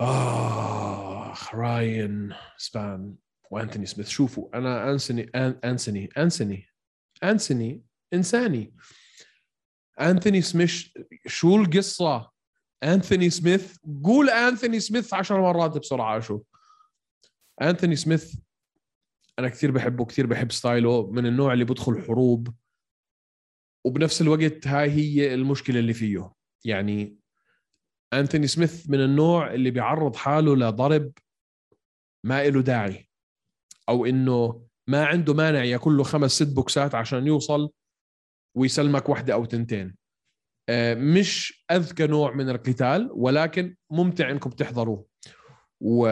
آخ 0.00 1.54
راين 1.54 2.34
سبان 2.56 3.14
وانثوني 3.50 3.86
سميث. 3.86 4.08
شوفوا 4.08 4.58
أنا 4.58 4.90
أنسوني 4.90 5.30
أن 5.34 5.60
أنسوني 5.64 6.08
أنسوني 6.18 6.66
أنسوني 7.24 7.82
إنساني. 8.14 8.74
انثوني 10.00 10.42
سميث 10.42 10.86
شو 11.26 11.56
القصة؟ 11.56 12.30
انثوني 12.84 13.30
سميث 13.30 13.76
قول 14.04 14.30
انثوني 14.30 14.80
سميث 14.80 15.14
عشر 15.14 15.40
مرات 15.40 15.78
بسرعة 15.78 16.20
شو 16.20 16.42
انثوني 17.62 17.96
سميث 17.96 18.36
أنا 19.38 19.48
كثير 19.48 19.70
بحبه 19.70 20.04
كثير 20.04 20.26
بحب 20.26 20.52
ستايله 20.52 21.10
من 21.10 21.26
النوع 21.26 21.52
اللي 21.52 21.64
بدخل 21.64 22.02
حروب 22.02 22.54
وبنفس 23.84 24.22
الوقت 24.22 24.66
هاي 24.66 24.90
هي 24.90 25.34
المشكلة 25.34 25.78
اللي 25.78 25.92
فيه. 25.92 26.32
يعني 26.64 27.21
انثوني 28.12 28.46
سميث 28.46 28.90
من 28.90 29.00
النوع 29.00 29.54
اللي 29.54 29.70
بيعرض 29.70 30.16
حاله 30.16 30.56
لضرب 30.56 31.12
ما 32.24 32.44
له 32.48 32.62
داعي 32.62 33.08
أو 33.88 34.06
إنه 34.06 34.66
ما 34.86 35.04
عنده 35.04 35.34
مانع 35.34 35.64
ياكل 35.64 35.96
له 35.96 36.02
خمس 36.02 36.30
ست 36.30 36.48
بوكسات 36.54 36.94
عشان 36.94 37.26
يوصل 37.26 37.70
ويسلمك 38.56 39.08
واحدة 39.08 39.34
أو 39.34 39.44
تنتين. 39.44 39.96
آه، 40.68 40.94
مش 40.94 41.64
أذكى 41.70 42.06
نوع 42.06 42.34
من 42.34 42.50
القتال 42.50 43.10
ولكن 43.12 43.76
ممتع 43.90 44.30
إنكم 44.30 44.50
تحضروه. 44.50 45.06
و 45.80 46.06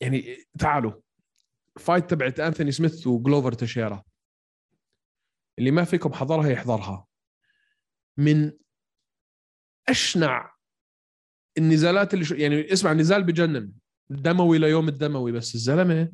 يعني 0.00 0.36
تعالوا 0.58 0.92
fight 1.78 2.10
تبعت 2.10 2.40
انثوني 2.40 2.72
سميث 2.72 3.06
وجلوفر 3.06 3.52
تيشيرا 3.52 4.04
اللي 5.58 5.70
ما 5.70 5.84
فيكم 5.84 6.12
حضرها 6.12 6.48
يحضرها. 6.48 7.06
من 8.16 8.52
أشنع 9.88 10.52
النزالات 11.58 12.14
اللي 12.14 12.24
شو 12.24 12.34
يعني 12.34 12.72
اسمع 12.72 12.92
نزال 12.92 13.24
بجنن. 13.24 13.72
دموي 14.10 14.58
ليوم 14.58 14.88
الدموي 14.88 15.32
بس 15.32 15.54
الزلمة 15.54 16.12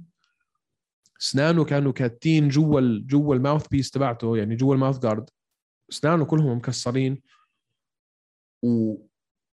اسنانه 1.22 1.64
كانوا 1.64 1.92
كاتين 1.92 2.48
جوا 2.48 2.80
جوا 3.06 3.34
ال 3.34 3.40
mouth 3.40 3.68
piece 3.68 3.90
تبعته 3.90 4.36
يعني 4.36 4.56
جوا 4.56 4.74
ال 4.74 4.78
mouth 4.78 4.98
guard. 4.98 5.30
اسنانه 5.90 6.24
كلهم 6.24 6.56
مكسرين. 6.56 7.22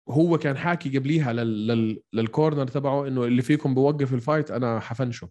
وهو 0.06 0.38
كان 0.38 0.56
حاكي 0.56 0.98
قبليها 0.98 1.32
لل... 1.32 1.66
لل... 1.66 2.02
لل 2.12 2.26
corner 2.26 2.66
تبعه 2.66 3.06
إنه 3.06 3.24
اللي 3.24 3.42
فيكم 3.42 3.74
بوقف 3.74 4.14
ال 4.14 4.20
fight 4.20 4.50
أنا 4.50 4.80
ح 4.80 4.85
finish 4.85 5.17
ه. 5.17 5.28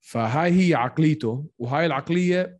فهاي 0.00 0.68
هي 0.68 0.74
عقليته 0.74 1.46
وهاي 1.58 1.86
العقلية 1.86 2.58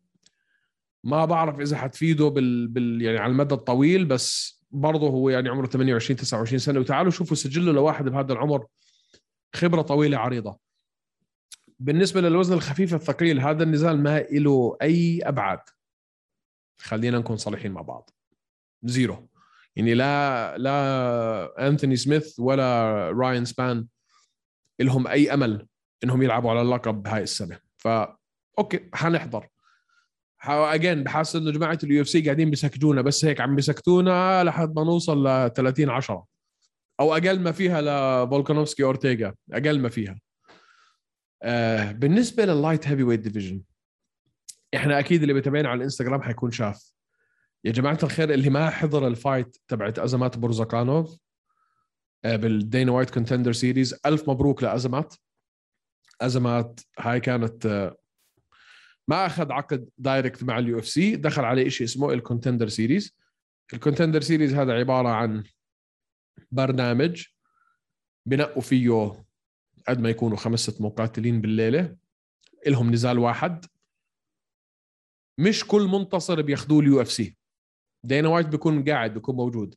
ما 1.05 1.25
بعرف 1.25 1.61
إذا 1.61 1.77
حتفيده 1.77 2.29
بال... 2.29 2.69
بال 2.69 3.03
يعني 3.03 3.19
على 3.19 3.33
المدى 3.33 3.55
الطويل 3.55 4.05
بس 4.05 4.62
برضه 4.73 5.09
هو 5.09 5.31
يعني 5.31 5.49
عمره 5.49 5.67
28 5.67 6.17
29 6.17 6.59
سنة. 6.59 6.81
وتعالوا 6.81 7.11
شوفوا 7.11 7.37
سجله 7.37 7.73
لواحد 7.73 8.05
بهذا 8.05 8.33
العمر 8.33 8.67
خبرة 9.55 9.83
طويلة 9.83 10.19
عريضة. 10.19 10.59
بالنسبة 11.79 12.21
للوزن 12.21 12.55
الخفيف 12.55 12.95
الثقيل 12.95 13.41
هذا 13.41 13.63
النزال 13.63 14.03
ما 14.03 14.21
له 14.21 14.77
أي 14.83 15.21
أبعاد. 15.23 15.61
خلينا 16.79 17.19
نكون 17.19 17.37
صريحين 17.37 17.73
مع 17.73 17.81
بعض. 17.81 18.11
zero. 18.83 19.29
يعني 19.77 19.95
لا 19.95 20.59
لا 20.59 21.69
انثوني 21.69 21.97
سميث 21.97 22.41
ولا 22.41 23.11
راين 23.11 23.45
سبان 23.45 23.87
لهم 24.81 25.07
أي 25.07 25.35
أمل 25.35 25.67
إنهم 26.05 26.23
يلعبوا 26.23 26.51
على 26.51 26.63
اللقب 26.63 27.07
هاي 27.07 27.23
السنة. 27.23 27.59
فا 27.77 28.17
okay 28.59 28.91
حنحضر. 28.95 29.49
again 30.47 31.03
بحس 31.03 31.37
إنه 31.37 31.51
جماعة 31.51 31.79
ال 31.85 32.03
UFC 32.03 32.21
قاعدين 32.21 32.51
بيسكتونا 32.51 33.03
بس 33.03 33.25
هيك 33.25 33.41
عم 33.41 33.57
بيسكتونا 33.57 34.45
لحد 34.45 34.77
ما 34.77 34.85
نوصل 34.85 35.27
ل 35.27 35.53
30 35.53 35.91
10 35.91 36.27
أو 37.01 37.15
أقل 37.15 37.41
ما 37.41 37.53
فيها 37.53 37.81
لفولكانوفسكي 37.81 38.85
أورتيغا 38.85 39.35
أقل 39.53 39.81
ما 39.81 39.89
فيها. 39.89 40.21
آه 41.43 41.93
بالنسبة 41.93 42.45
لل 42.45 42.89
light 42.89 43.03
heavyweight 43.03 43.21
division 43.21 43.63
إحنا 44.75 44.99
أكيد 44.99 45.23
اللي 45.23 45.35
بيتابعنا 45.35 45.69
على 45.69 45.77
الإنستغرام 45.79 46.23
حيكون 46.23 46.51
شاف. 46.51 46.93
يا 47.65 47.73
جماعة 47.73 47.99
الخير 48.03 48.35
اللي 48.35 48.51
ما 48.51 48.71
حضر 48.71 49.07
ال 49.07 49.15
fight 49.15 49.57
تبعت 49.69 49.99
أزمات 49.99 50.39
مورزاكانوف 50.39 51.19
آه، 52.25 52.37
بال 52.37 52.55
Dana 52.55 52.93
White 52.93 53.11
Contender 53.11 53.53
Series 53.53 53.95
ألف 54.07 54.31
مبروك 54.31 54.63
لأزمات. 54.63 55.15
أزمات 56.21 56.81
هاي 56.99 57.21
كانت 57.21 57.67
آه، 57.67 57.97
ما 59.09 59.27
أخذ 59.27 59.53
عقد 59.53 59.89
direct 59.99 60.45
مع 60.45 60.59
ال 60.59 60.79
UFC 60.79 61.17
دخل 61.17 61.45
عليه 61.45 61.69
شيء 61.69 61.87
اسمه 61.87 62.13
ال 62.13 62.18
Contender 62.18 62.69
Series 62.69 63.17
ال 63.73 63.77
Contender 63.77 64.21
Series 64.21 64.55
هذا 64.55 64.73
عبارة 64.73 65.09
عن 65.09 65.45
برنامج 66.51 67.27
بنقوا 68.27 68.63
فيه 68.63 69.13
قد 69.89 70.01
ما 70.01 70.11
يكونوا 70.11 70.37
خمس 70.37 70.61
ست 70.61 70.81
مقاتلين 70.81 71.41
بالليلة. 71.41 71.97
لهم 72.67 72.91
نزال 72.91 73.19
واحد. 73.19 73.67
مش 75.39 75.67
كل 75.67 75.83
منتصر 75.83 76.43
بياخذوه 76.43 76.81
ال 76.81 77.01
UFC 77.01 77.37
دينا 78.05 78.29
وايت 78.29 78.47
بيكون 78.47 78.85
قاعد 78.85 79.15
بيكون 79.15 79.37
موجود. 79.37 79.75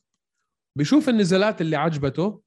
بيشوف 0.75 1.09
النزالات 1.09 1.61
اللي 1.61 1.75
عجبته 1.75 2.41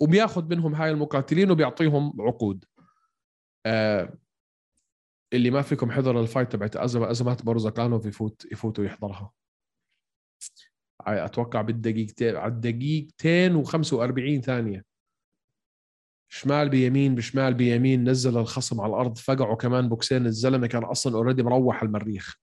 وبياخذ 0.00 0.44
منهم 0.44 0.74
هاي 0.74 0.90
المقاتلين 0.90 1.50
وبيعطيهم 1.50 2.20
عقود. 2.20 2.64
آه 3.66 4.18
اللي 5.32 5.50
ما 5.50 5.62
فيكم 5.62 5.90
حضر 5.90 6.20
ال 6.20 6.25
fight 6.25 6.52
تبعت 6.52 6.76
أزمة 6.76 7.10
أزمات 7.10 7.42
مورزاكانوف 7.42 8.06
يفوت 8.06 8.46
يفوتوا 8.52 8.84
يحضرها. 8.84 9.32
أتوقع 11.00 11.62
بالدقيقتين 11.62 12.36
على 12.36 12.52
الدقيقتين 12.52 13.64
و45 13.64 14.40
ثانية. 14.44 14.84
شمال 16.28 16.68
بيمين 16.68 17.14
بشمال 17.14 17.54
بيمين 17.54 18.08
نزل 18.08 18.38
الخصم 18.38 18.80
على 18.80 18.90
الأرض 18.90 19.18
فقعوا 19.18 19.56
كمان 19.56 19.88
بوكسين 19.88 20.26
الزلمة 20.26 20.66
كان 20.66 20.84
أصلا 20.84 21.16
already 21.16 21.42
مروح 21.42 21.82
المريخ. 21.82 22.36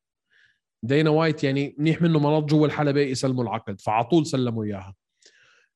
دينا 0.84 1.10
وايت 1.10 1.44
يعني 1.44 1.76
منيح 1.78 2.02
منه 2.02 2.20
منط 2.20 2.44
جوا 2.50 2.68
الحلبة 2.68 3.02
يسلموا 3.02 3.44
العقد 3.44 3.82
فعلى 3.82 4.04
طول 4.04 4.26
سلموا 4.26 4.64
إياها. 4.66 4.96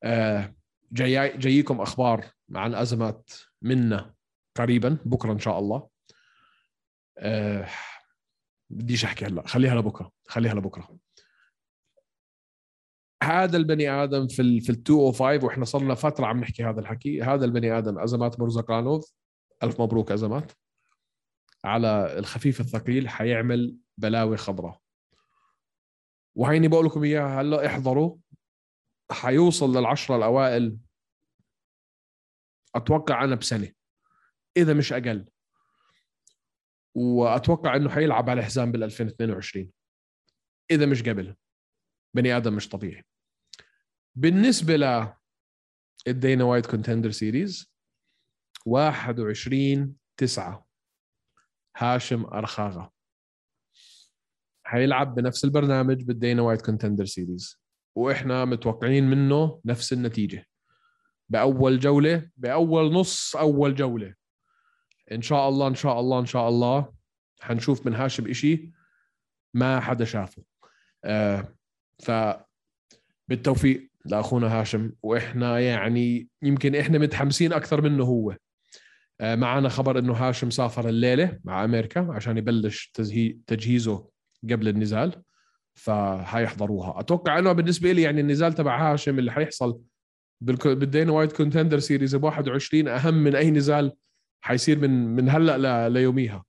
آه 0.03 0.55
جاي 0.91 1.37
جايكم 1.37 1.81
أخبار 1.81 2.25
عن 2.55 2.75
أزمات 2.75 3.31
منا 3.61 4.13
قريبا 4.57 4.97
بكرة 5.05 5.31
إن 5.31 5.39
شاء 5.39 5.59
الله. 5.59 5.96
آه 7.17 7.69
بديش 8.69 9.05
أحكي 9.05 9.25
هلا. 9.25 9.47
خليها 9.47 9.75
لبكرة. 9.75 10.11
خليها 10.27 10.53
لبكرة. 10.53 10.97
هذا 13.23 13.57
البني 13.57 13.89
آدم 13.89 14.27
في 14.27 14.41
ال 14.41 14.61
في 14.61 14.69
ال 14.69 14.75
205 14.77 15.45
وإحنا 15.45 15.65
صرنا 15.65 15.95
فترة 15.95 16.25
عم 16.25 16.39
نحكي 16.39 16.63
هذا 16.63 16.79
الحكي. 16.79 17.21
هذا 17.21 17.45
البني 17.45 17.77
آدم 17.77 17.99
أزمات 17.99 18.39
مرزقانوف 18.39 19.13
ألف 19.63 19.81
مبروك 19.81 20.11
أزمات. 20.11 20.51
على 21.65 22.19
الخفيف 22.19 22.59
الثقيل 22.59 23.09
حيعمل 23.09 23.77
بلاوي 23.97 24.37
خضراء. 24.37 24.79
وهيني 26.35 26.67
بقول 26.67 26.85
لكم 26.85 27.03
إياها 27.03 27.41
هلأ 27.41 27.65
احضروا. 27.65 28.17
حيوصل 29.11 29.77
للعشرة 29.77 30.15
الأوائل. 30.15 30.77
أتوقع 32.75 33.23
أنا 33.23 33.35
بسنة. 33.35 33.71
إذا 34.57 34.73
مش 34.73 34.93
أقل. 34.93 35.29
وأتوقع 36.97 37.75
إنه 37.75 37.89
حيلعب 37.89 38.29
على 38.29 38.43
حزام 38.43 38.71
بال 38.71 38.83
2022 38.83 39.71
إذا 40.71 40.85
مش 40.85 41.03
قبل. 41.03 41.35
بني 42.13 42.37
آدم 42.37 42.53
مش 42.53 42.69
طبيعي. 42.69 43.03
بالنسبة 44.15 44.75
ل 44.75 45.13
ال 46.07 46.15
Dana 46.15 46.43
White 46.43 46.65
Contender 46.65 47.11
Series 47.11 47.71
21 48.65 49.95
9 50.17 50.67
هاشم 51.77 52.25
أرخاغا. 52.25 52.91
حيلعب 54.63 55.15
بنفس 55.15 55.45
البرنامج 55.45 56.03
بال 56.03 56.16
Dana 56.16 56.41
White 56.41 56.61
Contender 56.61 57.05
Series. 57.05 57.61
وإحنا 57.95 58.45
متوقعين 58.45 59.09
منه 59.09 59.61
نفس 59.65 59.93
النتيجة. 59.93 60.45
بأول 61.29 61.79
جولة 61.79 62.29
بأول 62.37 62.93
نص 62.93 63.35
أول 63.35 63.75
جولة. 63.75 64.15
إن 65.11 65.21
شاء 65.21 65.49
الله 65.49 65.67
إن 65.67 65.75
شاء 65.75 65.99
الله 65.99 66.19
إن 66.19 66.25
شاء 66.25 66.49
الله 66.49 66.93
حنشوف 67.41 67.85
من 67.85 67.93
هاشم 67.95 68.27
إشي 68.27 68.71
ما 69.53 69.79
حدا 69.79 70.05
شافه. 70.05 70.43
آه 71.05 71.47
ف 71.99 72.11
بالتوفيق 73.27 73.91
لأخونا 74.05 74.59
هاشم. 74.61 74.91
وإحنا 75.03 75.59
يعني 75.59 76.27
يمكن 76.41 76.75
إحنا 76.75 76.97
متحمسين 76.97 77.53
أكثر 77.53 77.81
منه 77.81 78.03
هو. 78.03 78.35
آه 79.21 79.35
معنا 79.35 79.69
خبر 79.69 79.99
إنه 79.99 80.13
هاشم 80.13 80.49
سافر 80.49 80.89
الليلة 80.89 81.39
على 81.43 81.63
أمريكا 81.63 82.07
عشان 82.11 82.37
يبلش 82.37 82.91
تجهيزه 83.47 84.09
قبل 84.43 84.67
النزال 84.67 85.23
فحيحضروها. 85.73 86.99
أتوقع 86.99 87.39
إنه 87.39 87.51
بالنسبة 87.51 87.91
لي 87.91 88.01
يعني 88.01 88.21
النزال 88.21 88.53
تبع 88.53 88.93
هاشم 88.93 89.19
اللي 89.19 89.31
حيحصل 89.31 89.81
بال 90.41 90.65
Dana 90.65 91.11
White 91.11 91.31
Contender 91.31 91.79
Series 91.79 92.15
ب 92.15 92.23
21 92.23 92.87
أهم 92.87 93.13
من 93.13 93.35
أي 93.35 93.51
نزال 93.51 93.93
حيصير 94.41 94.79
من 94.79 95.15
من 95.15 95.29
هلأ 95.29 95.89
ليوميها. 95.89 96.43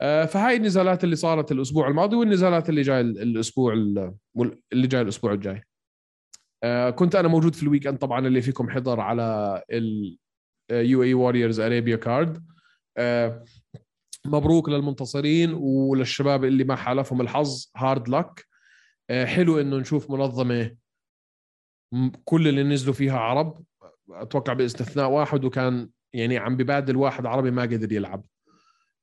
آه، 0.00 0.24
فهاي 0.24 0.56
النزالات 0.56 1.04
اللي 1.04 1.16
صارت 1.16 1.52
الأسبوع 1.52 1.88
الماضي 1.88 2.16
والنزالات 2.16 2.68
اللي 2.68 2.82
جاي 2.82 3.00
الأسبوع 3.00 3.72
اللي 3.72 4.86
جاي 4.86 5.00
الأسبوع 5.00 5.32
الجاي. 5.32 5.62
آه، 6.62 6.90
كنت 6.90 7.14
أنا 7.14 7.28
موجود 7.28 7.54
في 7.54 7.62
ال 7.62 7.86
weekend 7.86 7.98
طبعا 7.98 8.26
اللي 8.26 8.42
فيكم 8.42 8.70
حضر 8.70 9.00
على 9.00 9.62
ال 9.70 11.02
UAE 11.02 11.14
Warriors 11.14 11.60
Arabia 11.60 11.96
card. 11.96 12.44
مبروك 14.26 14.68
للمنتصرين 14.68 15.52
وللشباب 15.54 16.44
اللي 16.44 16.64
ما 16.64 16.76
حالفهم 16.76 17.20
الحظ. 17.20 17.70
hard 17.76 18.08
luck 18.08 18.46
آه، 19.10 19.24
حلو 19.24 19.60
إنه 19.60 19.76
نشوف 19.76 20.10
منظمة 20.10 20.76
كل 22.24 22.48
اللي 22.48 22.62
نزلوا 22.62 22.94
فيها 22.94 23.18
عرب. 23.18 23.64
أتوقع 24.10 24.52
بإستثناء 24.52 25.10
واحد 25.10 25.44
وكان 25.44 25.88
يعني 26.14 26.38
عم 26.38 26.56
بقابل 26.56 26.96
واحد 26.96 27.26
عربي 27.26 27.50
ما 27.50 27.62
قدر 27.62 27.92
يلعب. 27.92 28.24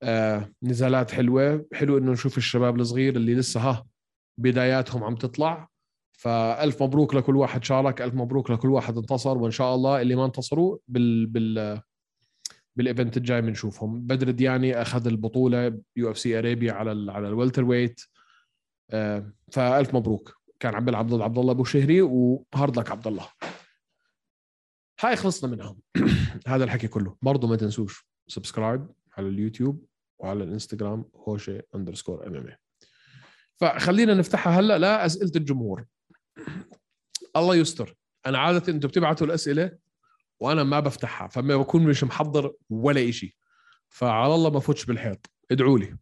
آه 0.03 0.49
نزالات 0.63 1.11
حلوة. 1.11 1.65
حلو 1.73 1.97
إنه 1.97 2.11
نشوف 2.11 2.37
الشباب 2.37 2.79
الصغير 2.79 3.15
اللي 3.15 3.35
لسه 3.35 3.59
ها 3.59 3.85
بداياتهم 4.37 5.03
عم 5.03 5.15
تطلع. 5.15 5.71
فألف 6.11 6.83
مبروك 6.83 7.15
لكل 7.15 7.35
واحد 7.35 7.63
شارك 7.63 8.01
ألف 8.01 8.13
مبروك 8.13 8.51
لكل 8.51 8.69
واحد 8.69 8.97
انتصر 8.97 9.37
وإن 9.37 9.51
شاء 9.51 9.75
الله 9.75 10.01
اللي 10.01 10.15
ما 10.15 10.25
انتصروا 10.25 10.77
بال 10.87 11.25
بال 11.27 11.81
بال 12.75 12.87
event 12.87 13.17
الجاي 13.17 13.41
بنشوفهم 13.41 14.01
بدر 14.01 14.31
دياني 14.31 14.81
أخذ 14.81 15.07
البطولة 15.07 15.81
UAE 15.95 16.11
Arabia 16.11 16.73
على 16.73 16.91
ال 16.91 17.09
على 17.09 17.27
ال 17.27 17.63
welterweight 17.63 18.01
آه 18.91 19.33
فألف 19.51 19.95
مبروك. 19.95 20.41
كان 20.59 20.75
عم 20.75 20.85
بيلعب 20.85 21.07
ضد 21.07 21.21
عبد 21.21 21.37
الله 21.37 21.51
أبو 21.51 21.63
شهري 21.63 22.01
و 22.01 22.17
hard 22.17 22.79
luck 22.79 22.91
عبد 22.91 23.07
الله 23.07 23.25
هاي 25.01 25.15
خلصنا 25.15 25.51
منهم. 25.51 25.79
هذا 26.47 26.63
الحكي 26.63 26.87
كله. 26.87 27.17
برضه 27.21 27.47
ما 27.47 27.55
تنسوش 27.55 28.05
subscribe 28.27 28.87
على 29.17 29.27
اليوتيوب 29.27 29.85
وعلى 30.19 30.43
الانستغرام 30.43 31.05
هوشي 31.15 31.61
underscore 31.75 32.27
MMA. 32.27 32.57
فخلينا 33.55 34.13
نفتحها 34.13 34.59
هلا 34.59 34.77
لأسئلة 34.77 35.31
الجمهور. 35.35 35.85
الله 37.35 37.55
يستر. 37.55 37.95
أنا 38.25 38.37
عادة 38.37 38.73
أنتم 38.73 38.87
بتبعتوا 38.87 39.27
الأسئلة 39.27 39.77
وأنا 40.39 40.63
ما 40.63 40.79
بفتحها 40.79 41.27
فما 41.27 41.57
بكون 41.57 41.83
مش 41.83 42.03
محضر 42.03 42.53
ولا 42.69 43.11
شيء 43.11 43.33
فعلى 43.89 44.35
الله 44.35 44.49
ما 44.49 44.59
فوتش 44.59 44.85
بالحيط. 44.85 45.31
ادعوا 45.51 45.79
لي. 45.79 45.97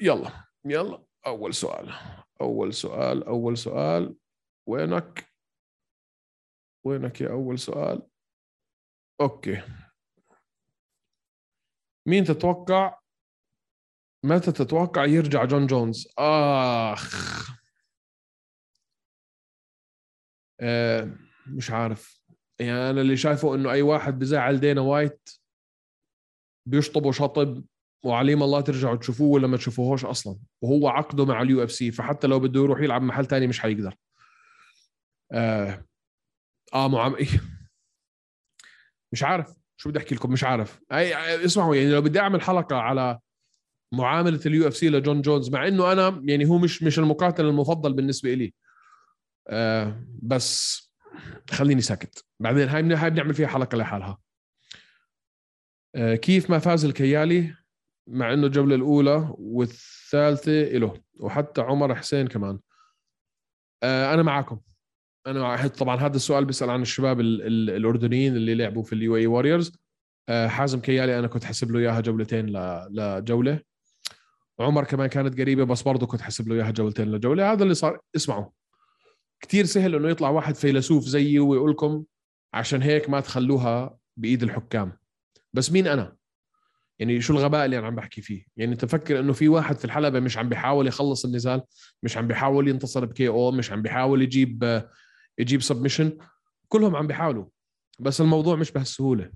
يلا. 0.00 0.44
يلا. 0.64 1.02
أول 1.26 1.54
سؤال. 1.54 1.92
أول 2.40 2.74
سؤال. 2.74 3.24
أول 3.24 3.58
سؤال. 3.58 4.14
وينك؟ 4.66 5.31
وينك 6.84 7.20
يا 7.20 7.30
أول 7.30 7.58
سؤال؟ 7.58 8.02
okay. 9.20 9.62
مين 12.08 12.24
تتوقع؟ 12.24 12.98
متى 14.24 14.52
تتوقع 14.52 15.04
يرجع 15.04 15.44
جون 15.44 15.66
جونز؟ 15.66 16.08
آخ. 16.18 17.50
آه 20.60 21.16
مش 21.46 21.70
عارف. 21.70 22.22
يعني 22.60 22.90
أنا 22.90 23.00
اللي 23.00 23.16
شايفه 23.16 23.54
إنه 23.54 23.70
أي 23.70 23.82
واحد 23.82 24.18
بزعل 24.18 24.60
دينا 24.60 24.80
وايت 24.80 25.28
بيشطبوا 26.68 27.12
شطب 27.12 27.64
وعليم 28.04 28.42
الله 28.42 28.60
ترجعوا 28.60 28.96
تشوفوه 28.96 29.28
ولا 29.28 29.46
ما 29.46 29.56
تشوفوهوش 29.56 30.04
أصلا. 30.04 30.38
وهو 30.62 30.88
عقده 30.88 31.24
مع 31.24 31.42
ال 31.42 31.64
UFC 31.64 31.92
فحتى 31.92 32.26
لو 32.26 32.40
بده 32.40 32.60
يروح 32.60 32.80
يلعب 32.80 33.02
محل 33.02 33.26
تاني 33.26 33.46
مش 33.46 33.60
حيقدر. 33.60 33.96
آه, 36.74 36.88
معام... 36.88 37.16
مش 39.12 39.22
عارف. 39.22 39.54
شو 39.76 39.88
بدي 39.88 39.98
أحكي 39.98 40.14
لكم؟ 40.14 40.32
مش 40.32 40.44
عارف. 40.44 40.80
اي 40.92 41.44
اسمعوا 41.44 41.76
يعني 41.76 41.92
لو 41.92 42.02
بدي 42.02 42.20
أعمل 42.20 42.42
حلقة 42.42 42.76
على 42.76 43.18
معاملة 43.94 44.40
ال 44.46 44.68
UFC 44.68 44.90
لجون 44.90 45.22
جونز 45.22 45.50
مع 45.50 45.68
إنه 45.68 45.92
أنا 45.92 46.22
يعني 46.24 46.44
هو 46.44 46.58
مش 46.58 46.82
مش 46.82 46.98
المقاتل 46.98 47.46
المفضل 47.46 47.92
بالنسبة 47.92 48.34
لي 48.34 48.54
آه 49.48 50.04
بس 50.22 50.82
خليني 51.50 51.80
ساكت. 51.80 52.24
بعدين 52.40 52.68
هاي 52.68 52.94
هاي 52.94 53.10
بنعمل 53.10 53.34
فيها 53.34 53.48
حلقة 53.48 53.78
لحالها. 53.78 54.18
آه 55.94 56.14
كيف 56.14 56.50
ما 56.50 56.58
فاز 56.58 56.84
الكيالي 56.84 57.56
مع 58.08 58.32
إنه 58.32 58.46
الجولة 58.46 58.74
الأولى 58.74 59.34
والثالثة 59.38 60.62
له 60.62 61.02
وحتى 61.20 61.60
عمر 61.60 61.94
حسين 61.94 62.28
كمان. 62.28 62.60
آه 63.82 64.14
أنا 64.14 64.22
معكم 64.22 64.60
أنا 65.26 65.66
طبعا 65.66 65.96
هذا 65.96 66.16
السؤال 66.16 66.44
بيسأل 66.44 66.70
عن 66.70 66.82
الشباب 66.82 67.20
ال 67.20 67.42
ال 67.42 67.70
الأردنيين 67.70 68.36
اللي 68.36 68.54
لعبوا 68.54 68.82
في 68.82 68.92
ال 68.92 69.16
UAE 69.16 69.26
Warriors 69.26 69.72
حازم 70.28 70.80
كيالي 70.80 71.18
أنا 71.18 71.26
كنت 71.26 71.44
حسب 71.44 71.70
له 71.70 71.78
إياها 71.78 72.00
جولتين 72.00 72.46
لجولة. 72.90 73.60
عمر 74.60 74.84
كمان 74.84 75.06
كانت 75.06 75.40
قريبة 75.40 75.64
بس 75.64 75.82
برضه 75.82 76.06
كنت 76.06 76.20
حسب 76.20 76.48
له 76.48 76.54
إياها 76.54 76.70
جولتين 76.70 77.12
لجولة. 77.12 77.52
هذا 77.52 77.62
اللي 77.62 77.74
صار 77.74 78.00
اسمعوا. 78.16 78.46
كثير 79.40 79.64
سهل 79.64 79.94
إنه 79.94 80.08
يطلع 80.08 80.28
واحد 80.28 80.54
فيلسوف 80.54 81.04
زيي 81.04 81.38
ويقول 81.38 81.70
لكم 81.70 82.04
عشان 82.54 82.82
هيك 82.82 83.10
ما 83.10 83.20
تخلوها 83.20 83.96
بإيد 84.16 84.42
الحكام. 84.42 84.92
بس 85.52 85.72
مين 85.72 85.86
أنا؟ 85.86 86.16
يعني 86.98 87.20
شو 87.20 87.32
الغباء 87.32 87.64
اللي 87.64 87.78
أنا 87.78 87.86
عم 87.86 87.94
بحكي 87.94 88.22
فيه؟ 88.22 88.44
يعني 88.56 88.72
انت 88.72 88.84
فكر 88.84 89.20
إنه 89.20 89.32
في 89.32 89.48
واحد 89.48 89.76
في 89.78 89.84
الحلبة 89.84 90.20
مش 90.20 90.38
عم 90.38 90.48
بيحاول 90.48 90.86
يخلص 90.86 91.24
النزال 91.24 91.62
مش 92.02 92.16
عم 92.16 92.26
بيحاول 92.26 92.68
ينتصر 92.68 93.04
بكي 93.04 93.28
أو 93.28 93.50
مش 93.50 93.72
عم 93.72 93.82
بيحاول 93.82 94.22
يجيب 94.22 94.82
يجيب 95.38 95.62
سبمشن 95.62 96.18
كلهم 96.68 96.96
عم 96.96 97.06
بيحاولوا 97.06 97.46
بس 97.98 98.20
الموضوع 98.20 98.56
مش 98.56 98.72
بهالسهولة. 98.72 99.32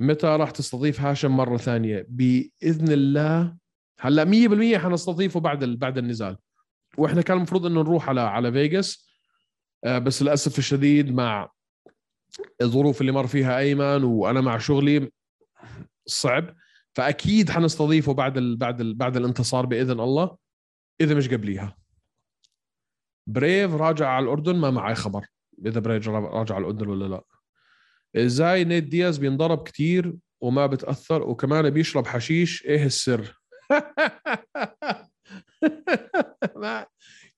متى 0.00 0.26
راح 0.26 0.50
تستضيف 0.50 1.00
هاشم 1.00 1.36
مرة 1.36 1.56
ثانية؟ 1.56 2.06
بإذن 2.08 2.92
الله. 2.92 3.56
هلأ 3.98 4.24
100% 4.24 4.78
حنستضيفه 4.78 5.40
بعد 5.40 5.64
بعد 5.64 5.98
النزال. 5.98 6.36
وإحنا 6.98 7.22
كان 7.22 7.36
المفروض 7.36 7.66
إنه 7.66 7.82
نروح 7.82 8.08
على 8.08 8.20
على 8.20 8.52
فيغاس. 8.52 9.08
آه، 9.84 9.98
بس 9.98 10.22
للأسف 10.22 10.58
الشديد 10.58 11.14
مع 11.14 11.50
الظروف 12.62 13.00
اللي 13.00 13.12
مر 13.12 13.26
فيها 13.26 13.58
أيمن 13.58 14.04
وأنا 14.04 14.40
مع 14.40 14.58
شغلي 14.58 15.10
صعب. 16.06 16.54
فأكيد 16.94 17.50
حنستضيفه 17.50 18.14
بعد 18.14 18.36
ال 18.36 18.56
بعد 18.56 18.80
ال 18.80 18.94
بعد 18.94 19.16
الانتصار 19.16 19.66
بإذن 19.66 20.00
الله 20.00 20.36
إذا 21.00 21.14
مش 21.14 21.28
قبليها. 21.28 21.81
بريف 23.26 23.74
راجع 23.74 24.08
على 24.08 24.24
الأردن 24.24 24.56
ما 24.56 24.70
معي 24.70 24.94
خبر 24.94 25.26
إذا 25.66 25.80
بريف 25.80 26.08
راجع 26.08 26.54
على 26.54 26.62
الأردن 26.62 26.88
ولا 26.88 27.04
لا. 27.04 27.24
إزاي 28.16 28.64
نيت 28.64 28.84
دياز 28.84 29.18
بينضرب 29.18 29.68
كتير 29.68 30.14
وما 30.40 30.66
بتأثر 30.66 31.22
وكمان 31.22 31.70
بيشرب 31.70 32.06
حشيش؟ 32.06 32.66
إيه 32.66 32.86
السر؟ 32.86 33.40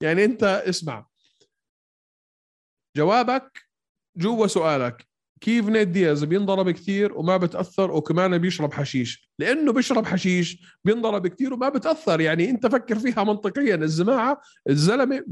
يعني 0.00 0.24
أنت 0.24 0.42
اسمع. 0.42 1.06
جوابك 2.96 3.62
جوا 4.16 4.46
سؤالك. 4.46 5.06
كيف 5.44 5.68
نيت 5.68 5.88
دياز 5.88 6.24
بينضرب 6.24 6.70
كثير 6.70 7.18
وما 7.18 7.36
بتأثر 7.36 7.90
وكمان 7.90 8.38
بيشرب 8.38 8.72
حشيش؟ 8.72 9.30
لأنه 9.38 9.72
بيشرب 9.72 10.06
حشيش 10.06 10.78
بينضرب 10.84 11.26
كثير 11.26 11.54
وما 11.54 11.68
بتأثر. 11.68 12.20
يعني 12.20 12.50
أنت 12.50 12.66
فكر 12.66 12.98
فيها 12.98 13.24
منطقيا. 13.24 13.74
الزماعة 13.74 14.40
الزلمة 14.68 15.24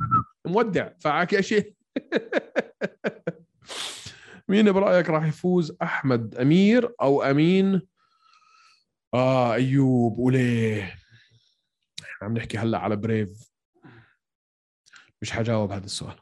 مودع. 0.47 0.89
فعك 1.01 1.41
شيخ 1.41 1.65
مين 4.49 4.73
برأيك 4.73 5.11
راح 5.11 5.27
يفوز؟ 5.27 5.77
أحمد 5.83 6.35
أمير 6.35 6.95
أو 7.03 7.23
أمين؟ 7.23 7.83
آه 9.15 9.55
أيوب. 9.55 10.19
وليه 10.19 10.95
عم 12.23 12.35
نحكي 12.35 12.59
هلأ 12.59 12.79
على 12.79 12.97
بريف. 12.97 13.53
مش 15.23 15.33
حجاوب 15.33 15.73
هذا 15.73 15.85
السؤال. 15.85 16.22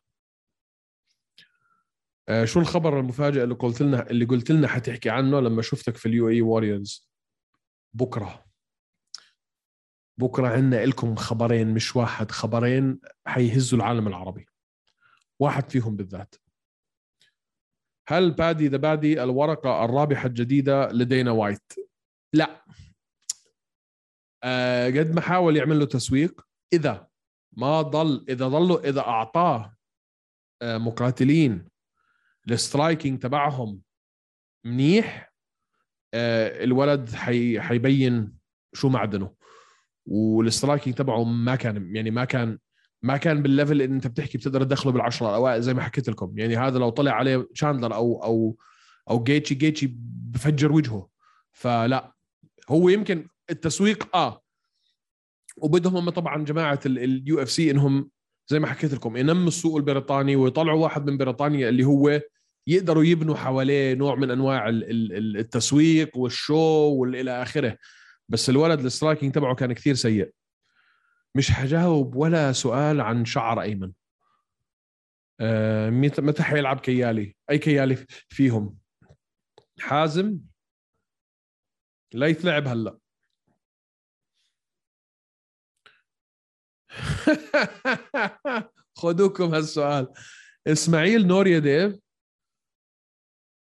آه 2.30 2.44
شو 2.44 2.60
الخبر 2.60 3.00
المفاجئ 3.00 3.42
اللي 3.42 3.54
قلت 3.54 3.82
لنا 3.82 4.10
اللي 4.10 4.24
قلت 4.24 4.50
لنا 4.50 4.68
حتحكي 4.68 5.10
عنه 5.10 5.40
لما 5.40 5.62
شفتك 5.62 5.96
في 5.96 6.06
ال 6.06 6.28
UAE 6.28 6.42
Warriors 6.42 7.10
بكرة. 7.94 8.44
بكرة 10.18 10.48
عندنا 10.48 10.84
لكم 10.84 11.16
خبرين 11.16 11.74
مش 11.74 11.96
واحد 11.96 12.30
خبرين 12.30 13.00
حيهزوا 13.26 13.78
العالم 13.78 14.08
العربي. 14.08 14.46
واحد 15.40 15.70
فيهم 15.70 15.96
بالذات. 15.96 16.34
هل 18.08 18.30
Paddy 18.30 18.68
the 18.68 18.76
Baddy 18.76 19.22
الورقة 19.22 19.84
الرابحة 19.84 20.26
الجديدة 20.26 20.88
لدينا 20.88 21.30
وايت؟ 21.30 21.72
لا. 22.34 22.64
أه 24.44 24.86
قد 24.86 25.14
ما 25.14 25.20
حاول 25.20 25.56
يعمل 25.56 25.78
له 25.78 25.86
تسويق 25.86 26.46
إذا 26.72 27.08
ما 27.52 27.82
ضل 27.82 28.24
إذا 28.28 28.48
ضلوا 28.48 28.88
إذا 28.88 29.00
أعطاه 29.00 29.76
أه 30.62 30.78
مقاتلين 30.78 31.70
ال 32.48 32.56
striking 32.56 33.18
تبعهم 33.18 33.80
منيح 34.64 35.32
أه 36.14 36.64
الولد 36.64 37.14
حي 37.14 37.60
حيبين 37.60 38.32
شو 38.72 38.88
معدنه. 38.88 39.34
وال 40.06 40.24
striking 40.24 40.96
تبعه 40.96 41.24
ما 41.24 41.56
كان 41.56 41.96
يعني 41.96 42.10
ما 42.10 42.24
كان 42.24 42.58
ما 43.02 43.16
كان 43.16 43.42
بال 43.42 43.51
level 43.51 43.72
اللي 43.72 43.84
انت 43.84 44.06
بتحكي 44.06 44.38
بتقدر 44.38 44.62
تدخله 44.64 44.92
بالعشرة 44.92 45.28
الأوائل 45.28 45.62
زي 45.62 45.74
ما 45.74 45.82
حكيت 45.82 46.08
لكم. 46.08 46.38
يعني 46.38 46.56
هذا 46.56 46.78
لو 46.78 46.90
طلع 46.90 47.12
عليه 47.12 47.48
شاندلر 47.54 47.94
أو 47.94 48.24
أو 48.24 48.56
أو 49.10 49.22
گيتشي 49.22 49.54
گيتشي 49.54 49.94
بفجر 50.00 50.72
وجهه. 50.72 51.08
فلا 51.52 52.14
هو 52.68 52.88
يمكن 52.88 53.28
التسويق 53.50 54.16
آه. 54.16 54.42
وبدهم 55.56 55.96
هم 55.96 56.10
طبعا 56.10 56.44
جماعة 56.44 56.80
ال 56.86 57.42
UFC 57.42 57.70
إنهم 57.70 58.10
زي 58.48 58.58
ما 58.58 58.66
حكيت 58.66 58.94
لكم 58.94 59.16
ينموا 59.16 59.48
السوق 59.48 59.76
البريطاني 59.76 60.36
ويطلعوا 60.36 60.82
واحد 60.82 61.10
من 61.10 61.16
بريطانيا 61.16 61.68
اللي 61.68 61.84
هو 61.84 62.20
يقدروا 62.66 63.04
يبنوا 63.04 63.36
حواليه 63.36 63.94
نوع 63.94 64.14
من 64.14 64.30
أنواع 64.30 64.68
التسويق 64.68 66.16
وال 66.16 66.42
show 66.42 66.94
والى 66.94 67.42
آخره. 67.42 67.78
بس 68.28 68.50
الولد 68.50 68.84
ال 68.84 68.90
striking 68.90 69.34
تبعه 69.34 69.54
كان 69.54 69.72
كثير 69.72 69.94
سيء. 69.94 70.32
مش 71.34 71.50
حجاوب 71.50 72.16
ولا 72.16 72.52
سؤال 72.52 73.00
عن 73.00 73.24
شعر 73.24 73.62
أيمن. 73.62 73.92
آه 75.40 75.90
متى 75.90 76.42
حيلعب 76.42 76.80
كيالي؟ 76.80 77.36
أي 77.50 77.58
كيالي 77.58 77.96
فيهم؟ 78.28 78.76
حازم؟ 79.80 80.38
ليث 82.14 82.44
لعب 82.44 82.68
هلأ. 82.68 82.98
خذوكم 89.00 89.54
هالسؤال. 89.54 90.08
إسماعيل 90.66 91.26
نوريا 91.26 91.58
ديف 91.58 91.98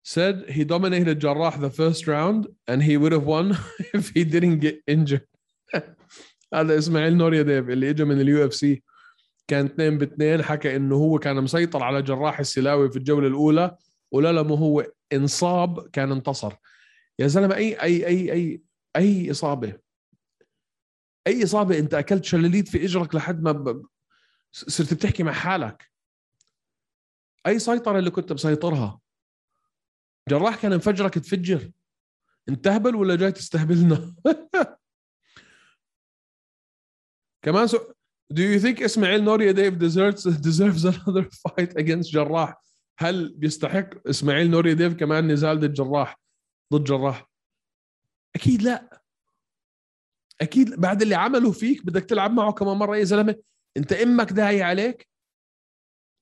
said 0.07 0.49
he 0.49 0.63
dominated 0.63 1.19
Jarrah 1.19 1.57
the 1.57 1.69
first 1.69 2.07
round 2.07 2.47
and 2.67 2.83
he 2.83 2.95
would 2.95 3.11
have 3.11 3.25
won 3.25 3.57
if 3.93 4.09
he 4.09 4.23
didn't 4.23 4.59
get 4.59 4.81
injured. 4.87 5.27
هذا 6.53 6.77
إسماعيل 6.77 7.17
نوريا 7.17 7.41
ديف 7.41 7.69
اللي 7.69 7.89
اجى 7.89 8.03
من 8.03 8.21
ال 8.21 8.45
UFC. 8.45 8.83
كان 9.47 9.65
اثنين 9.65 9.97
باثنين 9.97 10.43
حكى 10.43 10.75
إنه 10.75 10.95
هو 10.95 11.19
كان 11.19 11.35
مسيطر 11.35 11.83
على 11.83 12.01
جراح 12.01 12.39
السلاوي 12.39 12.91
في 12.91 12.97
الجولة 12.97 13.27
الأولى 13.27 13.77
ولا 14.11 14.31
لما 14.31 14.57
هو 14.57 14.85
إنصاب 15.13 15.89
كان 15.89 16.11
انتصر. 16.11 16.53
يا 17.19 17.27
زلمة 17.27 17.55
اي 17.55 17.81
اي 17.81 18.07
اي 18.07 18.31
اي 18.31 18.61
أي 18.95 19.31
إصابة؟ 19.31 19.84
أي 21.27 21.43
إصابة 21.43 21.79
أنت 21.79 21.93
أكلت 21.93 22.25
شلاليت 22.25 22.67
في 22.67 22.85
إجرك 22.85 23.15
لحد 23.15 23.41
ما 23.41 23.51
ب... 23.51 23.85
صرت 24.51 24.93
بتحكي 24.93 25.23
مع 25.23 25.31
حالك. 25.31 25.91
أي 27.47 27.59
سيطرة 27.59 27.99
اللي 27.99 28.11
كنت 28.11 28.33
مسيطرها 28.33 28.99
جراح 30.29 30.61
كان 30.61 30.75
مفجرك 30.75 31.13
تفجر. 31.13 31.71
أنت 32.49 32.69
أهبل 32.69 32.95
ولا 32.95 33.15
جاي 33.15 33.31
تستهبلنا؟ 33.31 34.15
كمان 37.45 37.67
سو... 37.67 37.77
Do 38.33 38.37
you 38.37 38.59
think 38.59 38.83
اسماعيل 38.83 39.23
نوريا 39.23 39.51
ديف 39.51 39.73
deserves 39.73 40.21
deserves 40.21 40.85
another 40.85 41.23
fight 41.23 41.77
against 41.77 42.11
جراح؟ 42.11 42.61
هل 42.97 43.33
بيستحق 43.37 44.07
إسماعيل 44.07 44.51
نوريا 44.51 44.73
ديف 44.73 44.93
كمان 44.93 45.31
نزال 45.31 45.59
ضد 45.59 45.73
جراح؟ 45.73 46.19
ضد 46.73 46.83
جراح؟ 46.83 47.29
أكيد 48.35 48.61
لا. 48.61 49.01
أكيد 50.41 50.81
بعد 50.81 51.01
اللي 51.01 51.15
عمله 51.15 51.51
فيك 51.51 51.85
بدك 51.85 52.03
تلعب 52.03 52.31
معه 52.31 52.51
كمان 52.51 52.77
مرة 52.77 52.97
يا 52.97 53.03
زلمة. 53.03 53.35
أنت 53.77 53.93
إمك 53.93 54.33
داعي 54.33 54.61
عليك. 54.63 55.09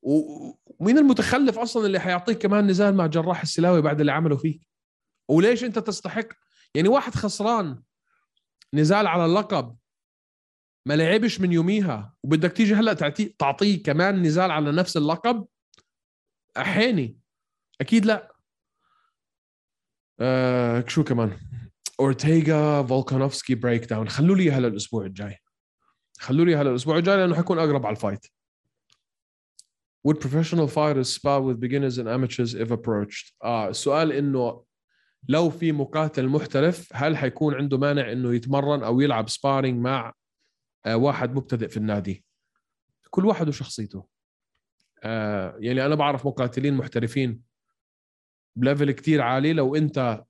ومين 0.01 0.97
المتخلف 0.97 1.59
أصلا 1.59 1.85
اللي 1.85 1.99
حيعطيك 1.99 2.37
كمان 2.37 2.67
نزال 2.67 2.95
مع 2.95 3.07
جراح 3.07 3.41
السلاوي 3.41 3.81
بعد 3.81 3.99
اللي 3.99 4.11
عمله 4.11 4.37
فيك؟ 4.37 4.67
وليش 5.29 5.63
أنت 5.63 5.79
تستحق؟ 5.79 6.27
يعني 6.75 6.87
واحد 6.87 7.15
خسران 7.15 7.83
نزال 8.73 9.07
على 9.07 9.25
اللقب 9.25 9.77
ما 10.87 10.93
لعبش 10.93 11.41
من 11.41 11.51
يوميها 11.51 12.15
وبدك 12.23 12.51
تيجي 12.51 12.73
هلأ 12.73 12.93
تعطيه 12.93 13.35
تعطيه 13.39 13.83
كمان 13.83 14.21
نزال 14.21 14.51
على 14.51 14.71
نفس 14.71 14.97
اللقب؟ 14.97 15.47
احيني 16.57 17.19
أكيد 17.81 18.05
لأ. 18.05 18.35
آه 20.19 20.83
شو 20.87 21.03
كمان؟ 21.03 21.39
اورتيغا 22.03 22.83
فولكانوفسكي 22.83 23.55
breakdown 23.55 24.09
خلوا 24.09 24.35
لي 24.35 24.51
هلا 24.51 24.67
الأسبوع 24.67 25.05
الجاي. 25.05 25.37
خلوا 26.19 26.45
لي 26.45 26.55
هلا 26.55 26.69
الأسبوع 26.69 26.97
الجاي 26.97 27.17
لأنه 27.17 27.35
حيكون 27.35 27.59
أقرب 27.59 27.85
على 27.85 27.95
ال 27.95 28.00
fight. 28.00 28.27
Would 30.07 30.17
professional 30.19 30.67
fighters 30.67 31.09
spar 31.13 31.41
with 31.41 31.59
beginners 31.59 31.97
and 31.97 32.07
amateurs 32.07 32.53
if 32.53 32.71
approached؟ 32.71 33.33
آه 33.43 33.69
السؤال 33.69 34.11
إنه 34.11 34.63
لو 35.29 35.49
في 35.49 35.71
مقاتل 35.71 36.27
محترف 36.27 36.89
هل 36.93 37.17
حيكون 37.17 37.53
عنده 37.53 37.77
مانع 37.77 38.11
إنه 38.11 38.35
يتمرن 38.35 38.83
أو 38.83 39.01
يلعب 39.01 39.29
sparring 39.29 39.81
مع 39.81 40.13
آه 40.85 40.97
واحد 40.97 41.35
مبتدئ 41.35 41.67
في 41.67 41.77
النادي؟ 41.77 42.25
كل 43.09 43.25
واحد 43.25 43.47
وشخصيته. 43.47 44.07
آه 45.03 45.57
يعني 45.59 45.85
أنا 45.85 45.95
بعرف 45.95 46.27
مقاتلين 46.27 46.73
محترفين 46.73 47.41
ب 48.55 48.61
level 48.61 48.91
كتير 48.91 49.21
عالي. 49.21 49.53
لو 49.53 49.75
أنت 49.75 50.23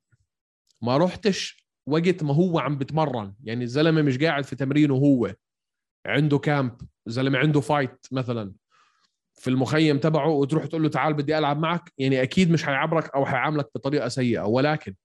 ما 0.82 0.98
رحتش 0.98 1.63
وقت 1.88 2.24
ما 2.24 2.34
هو 2.34 2.60
عم 2.60 2.78
بتمرن. 2.78 3.34
يعني 3.44 3.64
الزلمه 3.64 4.02
مش 4.02 4.18
قاعد 4.18 4.44
في 4.46 4.56
تمرينه 4.56 4.94
هو. 4.94 5.36
عنده 6.06 6.38
camp 6.38 6.82
زلمة 7.06 7.40
عنده 7.40 7.62
fight 7.62 8.06
مثلا. 8.12 8.54
في 9.34 9.50
المخيم 9.50 9.98
تبعه 9.98 10.30
وتروح 10.30 10.66
تقول 10.66 10.84
له 10.84 10.90
تعال 10.90 11.14
بدي 11.14 11.38
ألعب 11.38 11.60
معك. 11.60 11.94
يعني 11.98 12.22
أكيد 12.22 12.52
مش 12.52 12.64
حيعبرك 12.64 13.16
أو 13.16 13.26
حيعاملك 13.26 13.70
بطريقة 13.76 14.08
سيئة. 14.08 14.42
ولكن 14.42 14.96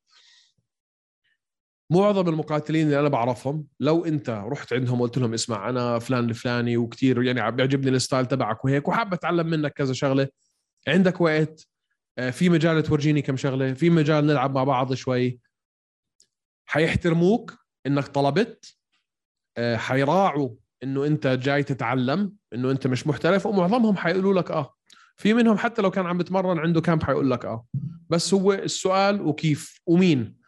معظم 1.90 2.28
المقاتلين 2.28 2.86
اللي 2.86 3.00
أنا 3.00 3.08
بعرفهم 3.08 3.66
لو 3.80 4.04
أنت 4.04 4.30
رحت 4.30 4.72
عندهم 4.72 5.00
وقلت 5.00 5.18
لهم 5.18 5.34
اسمع 5.34 5.68
أنا 5.70 5.98
فلان 5.98 6.30
الفلاني 6.30 6.76
وكثير 6.76 7.22
يعني 7.22 7.50
بيعجبني 7.50 7.90
ال 7.90 7.96
style 7.96 8.26
تبعك 8.26 8.64
وهيك 8.64 8.88
وحاب 8.88 9.12
أتعلم 9.12 9.46
منك 9.46 9.72
كذا 9.72 9.92
شغلة. 9.92 10.28
عندك 10.88 11.20
وقت. 11.20 11.68
في 12.30 12.48
مجال 12.48 12.82
تورجيني 12.82 13.22
كم 13.22 13.36
شغلة. 13.36 13.72
في 13.74 13.90
مجال 13.90 14.26
نلعب 14.26 14.54
مع 14.54 14.64
بعض 14.64 14.94
شوي. 14.94 15.38
حيحترموك 16.70 17.58
إنك 17.86 18.08
طلبت 18.08 18.76
حيراعوا 19.74 20.50
إنه 20.82 21.06
أنت 21.06 21.26
جاي 21.26 21.62
تتعلم 21.62 22.36
إنه 22.54 22.70
أنت 22.70 22.86
مش 22.86 23.06
محترف 23.06 23.46
ومعظمهم 23.46 23.96
حيقولوا 23.96 24.34
لك 24.34 24.50
آه. 24.50 24.74
في 25.16 25.34
منهم 25.34 25.58
حتى 25.58 25.82
لو 25.82 25.90
كان 25.90 26.06
عم 26.06 26.18
بتمرن 26.18 26.58
عنده 26.58 26.80
كامب 26.80 27.02
حيقول 27.02 27.30
لك 27.30 27.44
آه. 27.44 27.66
بس 28.10 28.34
هو 28.34 28.52
السؤال 28.52 29.22
وكيف 29.22 29.80
ومين؟ 29.86 30.38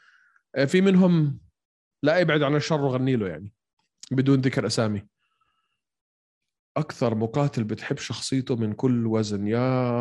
في 0.67 0.81
منهم 0.81 1.41
لا 2.03 2.21
ابعد 2.21 2.43
عن 2.43 2.57
الشر 2.57 2.81
وغني 2.81 3.17
له 3.17 3.29
يعني 3.29 3.53
بدون 4.11 4.41
ذكر 4.41 4.67
أسامي. 4.67 5.09
أكثر 6.77 7.15
مقاتل 7.15 7.65
بتحب 7.65 7.99
شخصيته 7.99 8.57
من 8.57 8.73
كل 8.73 9.07
وزن. 9.07 9.47
يا 9.47 9.59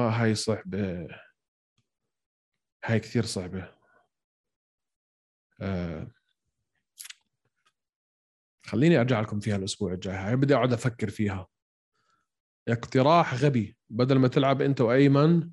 هاي 0.10 0.36
صعبة. 0.36 1.08
هاي 2.86 2.99
كثير 2.99 3.25
صعبة. 3.25 3.63
آه 3.63 3.78
خليني 8.65 9.00
أرجع 9.00 9.19
لكم 9.22 9.39
فيها 9.39 9.56
الأسبوع 9.56 9.93
الجاي. 9.93 10.15
هاي 10.15 10.36
بدي 10.36 10.56
أقعد 10.56 10.74
أفكر 10.74 11.10
فيها. 11.10 11.48
اقتراح 12.67 13.36
غبي. 13.36 13.78
بدل 13.89 14.19
ما 14.19 14.28
تلعب 14.28 14.62
أنت 14.62 14.82
وأيمن 14.82 15.50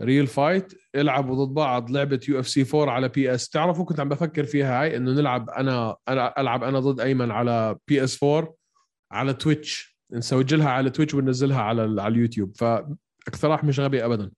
real 0.00 0.26
fight 0.26 0.72
العبوا 0.94 1.44
ضد 1.44 1.54
بعض 1.54 1.90
لعبة 1.90 2.20
UFC 2.28 2.66
4 2.74 2.94
على 2.94 3.08
PS 3.08 3.48
تعرفوا 3.48 3.84
كنت 3.84 4.00
عم 4.00 4.08
بفكر 4.08 4.44
فيها 4.44 4.82
هاي 4.82 4.96
إنه 4.96 5.12
نلعب 5.12 5.50
أنا 5.50 5.96
أنا 6.08 6.40
ألعب 6.40 6.64
أنا 6.64 6.80
ضد 6.80 7.00
أيمن 7.00 7.30
على 7.30 7.76
PS 7.88 8.22
4 8.22 8.54
على 9.12 9.34
تويتش 9.34 9.98
نسجلها 10.10 10.68
على 10.68 10.90
تويتش 10.90 11.14
وننزلها 11.14 11.62
على 11.62 11.82
على 12.02 12.08
اليوتيوب. 12.08 12.56
فاقتراح 12.56 13.64
مش 13.64 13.80
غبي 13.80 14.04
ابدا. 14.04 14.30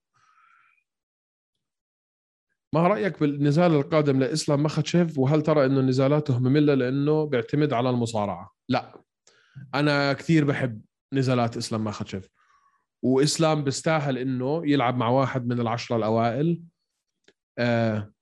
ما 2.75 2.89
رأيك 2.89 3.21
بالنزال 3.21 3.75
القادم 3.75 4.21
لإسلام 4.21 4.63
مخاتشيف؟ 4.63 5.19
وهل 5.19 5.43
ترى 5.43 5.67
إنه 5.67 5.81
نزالاته 5.81 6.39
مملة 6.39 6.75
لأنه 6.75 7.25
بيعتمد 7.27 7.73
على 7.73 7.91
المصارعة؟ 7.91 8.53
لا. 8.69 9.03
أنا 9.75 10.13
كثير 10.13 10.45
بحب 10.45 10.83
نزالات 11.13 11.57
إسلام 11.57 11.85
مخاتشيف. 11.85 12.29
وإسلام 13.05 13.65
بيستاهل 13.65 14.19
إنه 14.19 14.63
يلعب 14.67 14.97
مع 14.97 15.09
واحد 15.09 15.47
من 15.47 15.61
العشرة 15.61 15.97
الأوائل. 15.97 16.63
آه 17.59 18.13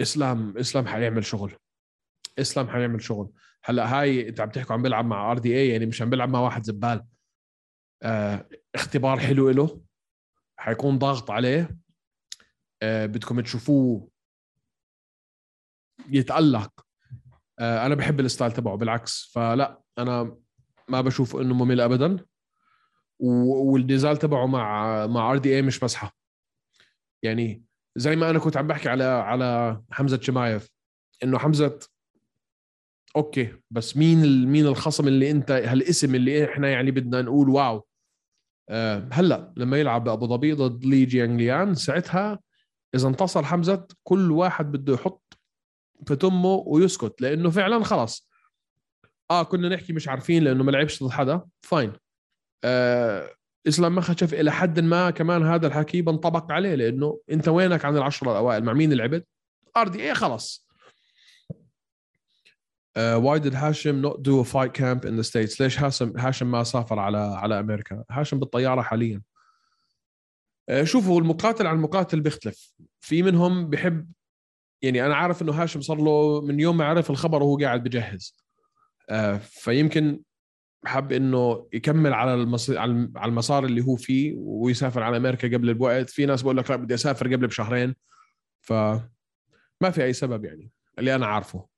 إسلام 0.00 0.58
إسلام 0.58 0.86
حيعمل 0.86 1.24
شغل. 1.24 1.54
إسلام 2.38 2.68
حيعمل 2.68 3.02
شغل. 3.02 3.32
هلأ 3.64 4.00
هاي 4.00 4.28
أنت 4.28 4.40
عم 4.40 4.50
تحكوا 4.50 4.74
عم 4.74 4.82
بيلعب 4.82 5.06
مع 5.06 5.32
RDA 5.32 5.68
يعني 5.68 5.86
مش 5.86 6.02
عم 6.02 6.10
بيلعب 6.10 6.28
مع 6.28 6.40
واحد 6.40 6.62
زبال. 6.64 7.04
آه 8.02 8.48
اختبار 8.74 9.18
حلو 9.18 9.50
له 9.50 9.80
حيكون 10.58 10.98
ضاغط 10.98 11.30
عليه. 11.30 11.85
بدكم 12.82 13.40
تشوفوه 13.40 14.08
يتألق. 16.10 16.86
آه 17.58 17.86
أنا 17.86 17.94
بحب 17.94 18.20
ال 18.20 18.25
style 18.25 18.52
تبعه 18.52 18.76
بالعكس. 18.76 19.30
فلا 19.34 19.82
أنا 19.98 20.36
ما 20.88 21.00
بشوف 21.00 21.36
إنه 21.36 21.54
ممل 21.54 21.80
ابدا. 21.80 22.26
والنزال 23.18 24.16
تبعه 24.16 24.46
مع 24.46 25.06
مع 25.06 25.30
RDA 25.30 25.62
مش 25.62 25.82
مزحة. 25.82 26.16
يعني 27.22 27.64
زي 27.96 28.16
ما 28.16 28.30
أنا 28.30 28.38
كنت 28.38 28.56
عم 28.56 28.66
بحكي 28.66 28.88
على 28.88 29.04
على 29.04 29.82
حمزة 29.90 30.20
شمايف 30.20 30.68
إنه 31.22 31.38
حمزة 31.38 31.78
okay 33.16 33.62
بس 33.70 33.96
مين 33.96 34.46
مين 34.46 34.66
الخصم 34.66 35.08
اللي 35.08 35.30
أنت 35.30 35.50
هالاسم 35.50 36.14
اللي 36.14 36.44
إحنا 36.52 36.68
يعني 36.68 36.90
بدنا 36.90 37.22
نقول 37.22 37.48
wow. 37.48 37.86
أه 38.68 39.08
هلأ 39.12 39.52
لما 39.56 39.76
يلعب 39.76 40.04
بأبو 40.04 40.26
ظبي 40.26 40.52
ضد 40.52 40.84
لي 40.84 41.04
جيانغ 41.04 41.36
ليان 41.36 41.74
ساعتها 41.74 42.38
إذا 42.96 43.08
انتصر 43.08 43.44
حمزة 43.44 43.88
كل 44.04 44.30
واحد 44.30 44.72
بده 44.72 44.94
يحط 44.94 45.38
في 46.06 46.16
تمه 46.16 46.64
ويسكت 46.66 47.20
لأنه 47.20 47.50
فعلا 47.50 47.84
خلص 47.84 48.30
آه 49.30 49.42
كنا 49.42 49.68
نحكي 49.68 49.92
مش 49.92 50.08
عارفين 50.08 50.44
لأنه 50.44 50.64
ما 50.64 50.70
لعبش 50.70 51.02
ضد 51.02 51.10
حدا 51.10 51.42
fine 51.62 51.92
آه 52.64 53.30
إسلام 53.68 53.94
مخشف 53.94 54.34
إلى 54.34 54.52
حد 54.52 54.80
ما 54.80 55.10
كمان 55.10 55.46
هذا 55.46 55.66
الحكي 55.66 56.02
بنطبق 56.02 56.52
عليه 56.52 56.74
لأنه 56.74 57.20
أنت 57.30 57.48
وينك 57.48 57.84
عن 57.84 57.96
العشرة 57.96 58.30
الأوائل 58.30 58.64
مع 58.64 58.72
مين 58.72 58.92
لعبت؟ 58.92 59.26
آر 59.76 59.88
دي 59.88 60.02
اي 60.02 60.14
خلص 60.14 60.66
why 62.96 63.38
did 63.38 63.54
هاشم 63.54 64.12
do 64.12 64.40
a 64.40 64.44
fight 64.44 64.72
camp 64.72 65.04
in 65.04 65.16
the 65.16 65.24
states؟ 65.24 65.60
ليش 65.60 65.80
هاشم 65.80 66.18
هاشم 66.18 66.50
ما 66.50 66.62
سافر 66.64 66.98
على 66.98 67.18
على 67.18 67.60
أمريكا؟ 67.60 68.04
هاشم 68.10 68.38
بالطيارة 68.38 68.82
حاليا. 68.82 69.22
Uh, 70.70 70.82
شوفوا 70.82 71.20
المقاتل 71.20 71.66
عن 71.66 71.76
المقاتل 71.76 72.20
بيختلف، 72.20 72.72
في 73.00 73.22
منهم 73.22 73.70
بحب 73.70 74.12
يعني 74.82 75.06
أنا 75.06 75.16
عارف 75.16 75.42
إنه 75.42 75.52
هاشم 75.52 75.80
صار 75.80 75.96
له 75.96 76.40
من 76.40 76.60
يوم 76.60 76.76
ما 76.76 76.84
عرف 76.84 77.10
الخبر 77.10 77.42
وهو 77.42 77.58
قاعد 77.58 77.82
بجهز. 77.82 78.36
Uh, 79.12 79.14
فيمكن 79.40 80.20
حب 80.84 81.12
إنه 81.12 81.68
يكمل 81.72 82.12
على 82.12 82.34
المسار 82.34 82.78
على 83.16 83.28
المسار 83.28 83.64
اللي 83.64 83.84
هو 83.84 83.96
فيه 83.96 84.34
ويسافر 84.36 85.02
على 85.02 85.16
أمريكا 85.16 85.48
قبل 85.48 85.70
الوقت، 85.70 86.10
في 86.10 86.26
ناس 86.26 86.42
بقول 86.42 86.56
لك 86.56 86.70
لا 86.70 86.76
بدي 86.76 86.94
أسافر 86.94 87.26
قبل 87.26 87.46
بشهرين. 87.46 87.94
ف 88.60 88.72
ما 89.80 89.90
في 89.90 90.04
أي 90.04 90.12
سبب 90.12 90.44
يعني 90.44 90.70
اللي 90.98 91.14
أنا 91.14 91.26
عارفه. 91.26 91.68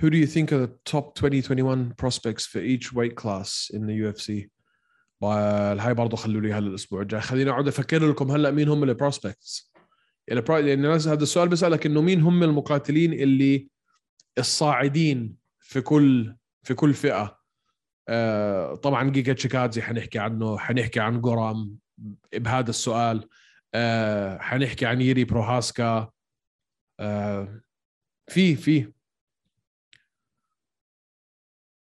Who 0.00 0.10
do 0.10 0.16
you 0.16 0.26
think 0.26 0.52
are 0.52 0.58
the 0.58 0.72
top 0.84 1.14
2021 1.14 1.94
prospects 1.96 2.46
for 2.46 2.58
each 2.58 2.92
weight 2.92 3.14
class 3.16 3.70
in 3.72 3.86
the 3.86 3.94
UFC? 3.94 4.50
هاي 5.22 5.94
برضه 5.94 6.16
خلوا 6.16 6.40
لي 6.40 6.52
هلا 6.52 6.66
الأسبوع 6.66 7.02
الجاي. 7.02 7.20
خليني 7.20 7.50
أقعد 7.50 7.68
أفكر 7.68 8.10
لكم 8.10 8.30
هلأ 8.30 8.50
مين 8.50 8.68
هم 8.68 8.82
البروسبكتس 8.82 9.72
يعني 10.28 10.74
الناس 10.74 11.08
هذا 11.08 11.22
السؤال 11.22 11.48
بيسالك 11.48 11.86
إنه 11.86 12.00
مين 12.00 12.20
هم 12.20 12.42
المقاتلين 12.42 13.12
اللي 13.12 13.68
الصاعدين 14.38 15.36
في 15.60 15.80
كل 15.80 16.36
في 16.62 16.74
كل 16.74 16.94
فئة؟ 16.94 17.38
آه 18.08 18.74
طبعا 18.74 19.10
جيجا 19.10 19.32
تشيكادزي 19.32 19.82
حنحكي 19.82 20.18
عنه 20.18 20.58
حنحكي 20.58 21.00
عن 21.00 21.20
جورام 21.20 21.76
بهذا 22.34 22.70
السؤال. 22.70 23.28
آه 23.74 24.38
حنحكي 24.38 24.86
عن 24.86 25.00
ييري 25.00 25.24
بروهاسكا. 25.24 26.10
آه 27.00 27.60
في 28.28 28.56
في 28.56 28.92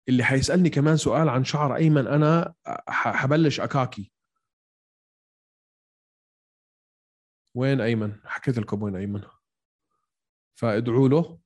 اللي 0.09 0.25
حيسألني 0.25 0.71
كمان 0.71 0.97
سؤال 0.97 1.29
عن 1.29 1.45
شعر 1.45 1.77
أيمن 1.77 2.07
أنا 2.07 2.55
حبلش 2.89 3.61
أكاكي. 3.61 4.13
وين 7.55 7.81
أيمن؟ 7.81 8.21
حكيت 8.25 8.59
لكم 8.59 8.83
وين 8.83 8.97
أيمن. 8.97 9.23
فادعوا 10.55 11.09
له. 11.09 11.41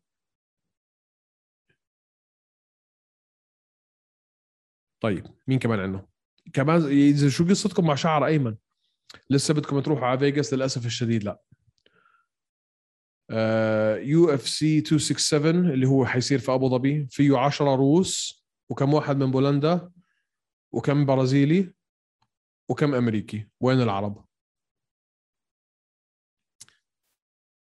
طيب 5.01 5.27
مين 5.47 5.59
كمان 5.59 5.81
عندنا 5.81 6.07
كمان 6.53 6.85
إذا 6.87 7.29
شو 7.29 7.49
قصتكم 7.49 7.87
مع 7.87 7.95
شعر 7.95 8.27
أيمن؟ 8.27 8.57
لسه 9.31 9.55
بدكم 9.55 9.81
تروحوا 9.81 10.07
على 10.07 10.19
فيغاس 10.19 10.55
للأسف 10.55 10.87
الشديد 10.87 11.25
لا. 11.25 11.43
UFC 14.03 14.77
267 14.77 15.71
اللي 15.71 15.87
هو 15.87 16.07
حيصير 16.07 16.39
في 16.39 16.53
أبو 16.55 16.69
ظبي 16.69 17.07
فيه 17.11 17.39
10 17.39 17.75
روس. 17.77 18.40
وكم 18.71 18.95
واحد 18.95 19.17
من 19.17 19.31
بولندا 19.31 19.93
وكم 20.73 21.07
برازيلي 21.07 21.75
وكم 22.69 22.95
أمريكي. 22.95 23.49
وين 23.61 23.81
العرب؟ 23.81 24.27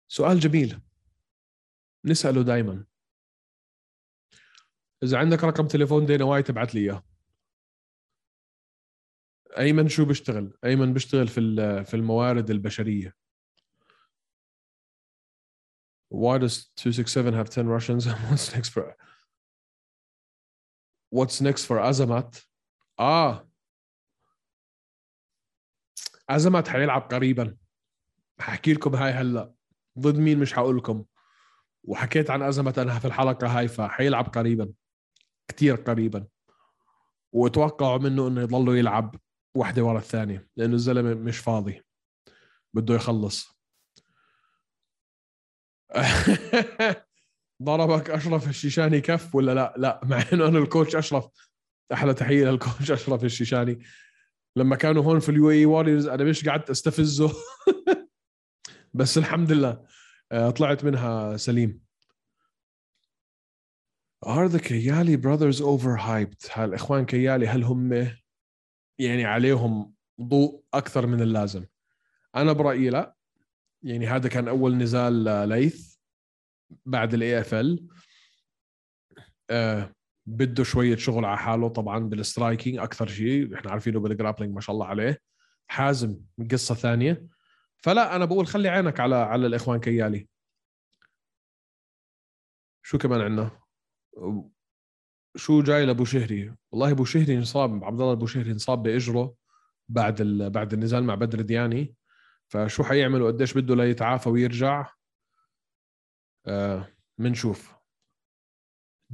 سؤال 0.09 0.40
جميل. 0.40 0.81
نسأله 2.05 2.42
دائما 2.42 2.87
إذا 5.03 5.19
عندك 5.19 5.45
رقم 5.45 5.66
تليفون 5.66 6.07
دينا 6.07 6.25
وايت 6.25 6.51
ابعث 6.51 6.75
لي 6.75 6.81
إياه. 6.81 7.03
أيمن 9.59 9.88
شو 9.88 10.05
بيشتغل؟ 10.05 10.59
أيمن 10.64 10.92
بيشتغل 10.92 11.29
في 11.29 11.40
في 11.85 11.95
الموارد 11.95 12.51
البشرية. 12.51 13.16
Why 16.14 16.38
does 16.38 16.71
267 16.77 17.35
have 17.35 17.51
10 17.51 17.69
Russians? 17.69 18.07
What's 18.07 18.55
next 18.55 18.69
for 18.69 18.97
What's 21.16 21.40
next 21.40 21.64
for 21.64 21.79
Azamat? 21.81 22.42
آه. 23.00 23.48
أزمت 26.31 26.68
حيلعب 26.68 27.02
قريبا. 27.02 27.57
ححكي 28.40 28.72
لكم 28.72 28.94
هاي 28.94 29.11
هلأ. 29.12 29.52
ضد 29.98 30.18
مين 30.18 30.38
مش 30.38 30.55
حقول 30.55 30.76
لكم. 30.76 31.05
وحكيت 31.85 32.31
عن 32.31 32.42
أزمت 32.42 32.79
أنا 32.79 32.98
في 32.98 33.05
الحلقة 33.05 33.59
هاي 33.59 33.68
فحيلعب 33.68 34.29
قريبا. 34.29 34.72
كتير 35.48 35.74
قريبا. 35.76 36.26
وتوقعوا 37.33 37.98
منه 37.98 38.29
إنه 38.29 38.40
يضلوا 38.40 38.76
يلعب 38.76 39.16
واحدة 39.55 39.83
ورا 39.83 39.98
الثانية 39.98 40.48
لأنه 40.57 40.74
الزلمة 40.74 41.14
مش 41.14 41.38
فاضي. 41.38 41.83
بده 42.74 42.94
يخلص. 42.94 43.57
ضربك 47.62 48.11
أشرف 48.11 48.49
الشيشاني 48.49 49.01
كف 49.01 49.35
ولا 49.35 49.55
لا؟ 49.55 49.75
لا 49.77 50.01
مع 50.05 50.25
إنه 50.33 50.47
أنا 50.49 50.59
ال 50.59 50.65
coach 50.65 50.97
أشرف. 50.97 51.29
أحلى 51.92 52.14
تحية 52.14 52.45
لل 52.45 52.58
coach 52.58 52.90
أشرف 52.90 53.25
الشيشاني. 53.25 53.79
لما 54.57 54.77
كانوا 54.77 55.03
هون 55.03 55.21
في 55.21 55.29
ال 55.29 55.51
UAE 55.51 55.66
Warriors 55.66 56.07
أنا 56.07 56.25
مش 56.25 56.49
قعدت 56.49 56.71
أستفزه. 56.71 57.33
بس 58.95 59.19
الحمد 59.19 59.53
لله 59.53 59.87
آه، 60.33 60.51
طلعت 60.51 60.85
منها 60.85 61.37
سليم. 61.37 61.87
Are 64.27 64.49
the 64.53 64.57
كيالي 64.57 65.16
brothers 65.16 65.59
overhyped؟ 65.59 66.51
هالاخوان 66.53 67.07
كيالي 67.07 67.47
هل 67.47 67.64
هم 67.64 67.92
يعني 68.99 69.25
عليهم 69.25 69.95
ضوء 70.21 70.64
أكثر 70.75 71.07
من 71.07 71.21
اللازم؟ 71.21 71.64
أنا 72.37 72.53
برأيي 72.53 72.90
لا. 72.90 73.16
يعني 73.83 74.07
هذا 74.07 74.29
كان 74.29 74.49
أول 74.49 74.77
نزال 74.77 75.49
ليث. 75.49 75.96
بعد 76.87 77.14
الاي 77.14 77.40
اف 77.40 77.55
ال 77.55 77.88
بده 80.26 80.64
شوية 80.64 80.96
شغل 80.96 81.24
على 81.24 81.38
حاله. 81.38 81.68
طبعا 81.68 81.98
بال 81.99 82.14
striking 82.14 82.79
أكثر 82.79 83.07
شيء 83.07 83.55
إحنا 83.55 83.70
عارفينه 83.70 84.00
بال 84.01 84.10
grappling 84.10 84.55
ما 84.55 84.61
شاء 84.61 84.74
الله 84.74 84.87
عليه. 84.87 85.20
حازم 85.70 86.20
قصة 86.50 86.74
ثانية. 86.74 87.26
فلا 87.76 88.16
أنا 88.16 88.24
بقول 88.24 88.46
خلي 88.46 88.68
عينك 88.68 89.00
على 89.00 89.16
على 89.16 89.46
الإخوان 89.46 89.81
كيالي. 89.81 90.29
شو 92.83 92.98
كمان 92.98 93.20
عندنا؟ 93.20 93.61
شو 95.37 95.62
جاي 95.62 95.87
لأبو 95.87 96.05
شهري؟ 96.05 96.55
والله 96.72 96.90
أبو 96.90 97.05
شهري 97.05 97.37
انصاب 97.37 97.85
عبد 97.85 98.00
الله 98.00 98.12
أبو 98.12 98.26
شهري 98.26 98.52
انصاب 98.52 98.83
بإجره 98.83 99.35
بعد. 99.88 100.22
بعد 100.52 100.72
النزال 100.72 101.05
مع 101.05 101.14
بدر 101.14 101.40
دياني. 101.40 101.94
فشو 102.48 102.85
حيعمل 102.85 103.22
وقديش 103.22 103.55
بده 103.55 103.74
ليتعافى 103.74 104.29
ويرجع؟ 104.29 104.90
آه 106.49 106.89
منشوف. 107.19 107.75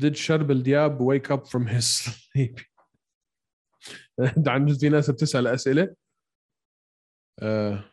Did 0.01 0.13
شربل 0.13 0.51
دياب 0.51 0.99
wake 0.99 1.31
up 1.31 1.47
from 1.47 1.67
his 1.69 1.85
sleep 1.85 2.61
عنجد 4.49 4.75
في 4.75 4.89
ناس 4.89 5.11
بتسأل 5.11 5.47
أسئلة. 5.47 5.95
آه 7.43 7.85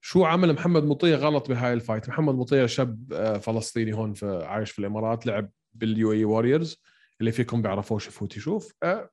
شو 0.00 0.24
عمل 0.24 0.52
محمد 0.52 0.84
مطيع 0.84 1.16
غلط 1.16 1.48
بهاي 1.48 1.72
ال 1.72 1.77
fight؟ 1.77 2.08
محمد 2.08 2.34
مطيع 2.34 2.66
شاب 2.66 3.12
آه 3.12 3.38
فلسطيني 3.38 3.92
هون 3.92 4.14
في 4.14 4.44
عايش 4.44 4.70
في 4.70 4.78
الإمارات 4.78 5.26
لعب 5.26 5.50
بال 5.72 6.12
UAE 6.12 6.24
Warriors 6.24 6.82
اللي 7.20 7.32
فيكم 7.32 7.62
بيعرفوش 7.62 8.06
يفوت 8.06 8.36
يشوف 8.36 8.74
آه 8.82 9.10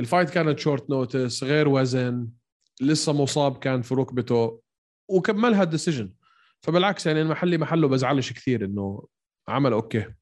ال 0.00 0.05
fight 0.05 0.30
كانت 0.30 0.58
short 0.58 0.90
notice 0.90 1.44
غير 1.44 1.68
وزن 1.68 2.28
لسه 2.80 3.12
مصاب 3.12 3.58
كان 3.58 3.82
في 3.82 3.94
ركبته. 3.94 4.62
وكملها 5.08 5.62
ال 5.62 5.67
decision. 5.67 6.14
فبالعكس 6.62 7.06
يعني 7.06 7.20
المحلي 7.20 7.58
محله 7.58 7.88
بزعلش 7.88 8.32
كثير 8.32 8.64
إنه 8.64 9.06
عمل 9.48 9.72
okay. 9.72 10.14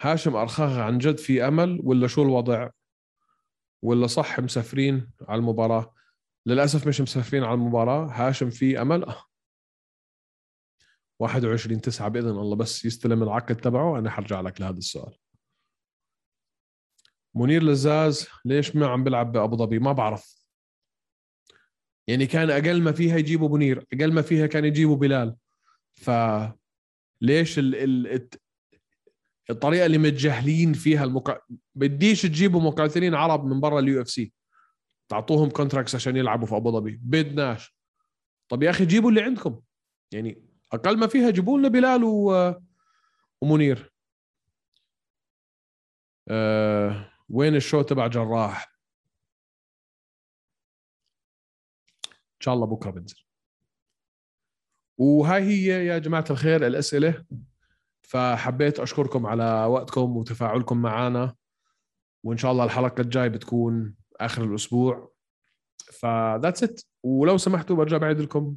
هاشم 0.00 0.36
ارخاغ 0.36 0.80
عن 0.80 0.98
جد 0.98 1.18
في 1.18 1.48
أمل 1.48 1.80
ولا 1.84 2.06
شو 2.06 2.22
الوضع؟ 2.22 2.70
ولا 3.82 4.06
صح 4.06 4.40
مسافرين 4.40 5.10
على 5.28 5.38
المباراة؟ 5.38 5.94
للأسف 6.46 6.86
مش 6.86 7.00
مسافرين 7.00 7.44
على 7.44 7.54
المباراة 7.54 8.06
هاشم 8.06 8.50
في 8.50 8.82
أمل. 8.82 9.14
21 11.18 11.80
9 11.80 12.08
بإذن 12.08 12.28
الله 12.28 12.56
بس 12.56 12.84
يستلم 12.84 13.22
العقد 13.22 13.56
تبعه 13.56 13.98
أنا 13.98 14.10
حرجع 14.10 14.40
لك 14.40 14.60
لهذا 14.60 14.78
السؤال. 14.78 15.18
منير 17.34 17.62
لزاز 17.62 18.28
ليش 18.44 18.76
ما 18.76 18.86
عم 18.86 19.04
بيلعب 19.04 19.32
بأبو 19.32 19.56
ظبي؟ 19.56 19.78
ما 19.78 19.92
بعرف. 19.92 20.39
يعني 22.10 22.26
كان 22.26 22.50
أقل 22.50 22.82
ما 22.82 22.92
فيها 22.92 23.16
يجيبوا 23.16 23.56
منير 23.56 23.86
أقل 23.92 24.12
ما 24.12 24.22
فيها 24.22 24.46
كان 24.46 24.64
يجيبوا 24.64 24.96
بلال. 24.96 25.36
ف 25.94 26.10
ليش 27.20 27.58
ال... 27.58 27.74
ال... 27.76 28.28
الطريقة 29.50 29.86
اللي 29.86 29.98
متجاهلين 29.98 30.72
فيها 30.72 31.04
المقا... 31.04 31.40
بديش 31.74 32.22
تجيبوا 32.22 32.60
مقاتلين 32.60 33.14
عرب 33.14 33.44
من 33.44 33.60
برا 33.60 33.80
ال 33.80 34.02
UFC 34.02 34.32
تعطوهم 35.08 35.50
contracts 35.50 35.94
عشان 35.94 36.16
يلعبوا 36.16 36.46
في 36.46 36.56
أبو 36.56 36.72
ظبي. 36.72 37.00
بدناش. 37.02 37.76
طب 38.48 38.62
يا 38.62 38.70
أخي 38.70 38.86
جيبوا 38.86 39.10
اللي 39.10 39.22
عندكم. 39.22 39.60
يعني 40.12 40.42
أقل 40.72 40.98
ما 40.98 41.06
فيها 41.06 41.30
جيبوا 41.30 41.58
لنا 41.58 41.68
بلال 41.68 42.04
و... 42.04 42.54
ومنير 43.40 43.92
أه... 46.28 47.12
وين 47.28 47.56
الشو 47.56 47.82
تبع 47.82 48.06
جراح؟ 48.06 48.79
شاء 52.40 52.54
الله 52.54 52.66
بكرة 52.66 52.90
بنزل. 52.90 53.24
وهاي 54.98 55.42
هي 55.42 55.86
يا 55.86 55.98
جماعة 55.98 56.24
الخير 56.30 56.66
الأسئلة. 56.66 57.24
فحبيت 58.02 58.80
أشكركم 58.80 59.26
على 59.26 59.64
وقتكم 59.64 60.16
وتفاعلكم 60.16 60.82
معنا. 60.82 61.34
وإن 62.24 62.36
شاء 62.36 62.52
الله 62.52 62.64
الحلقة 62.64 63.00
الجاي 63.00 63.28
بتكون 63.28 63.94
آخر 64.16 64.44
الأسبوع. 64.44 65.12
ف 65.92 66.02
that's 66.02 66.62
it 66.62 66.80
ولو 67.02 67.38
سمحتوا 67.38 67.76
برجع 67.76 67.96
بعيد 67.96 68.20
لكم 68.20 68.56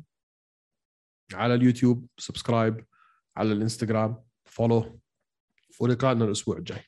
على 1.33 1.53
اليوتيوب 1.53 2.07
subscribe 2.17 2.85
على 3.37 3.51
الإنستغرام 3.51 4.23
follow. 4.45 4.99
ولقائنا 5.79 6.25
الأسبوع 6.25 6.57
الجاي. 6.57 6.83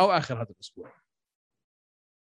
أو 0.00 0.10
آخر 0.10 0.42
هذا 0.42 0.50
الأسبوع. 0.50 0.92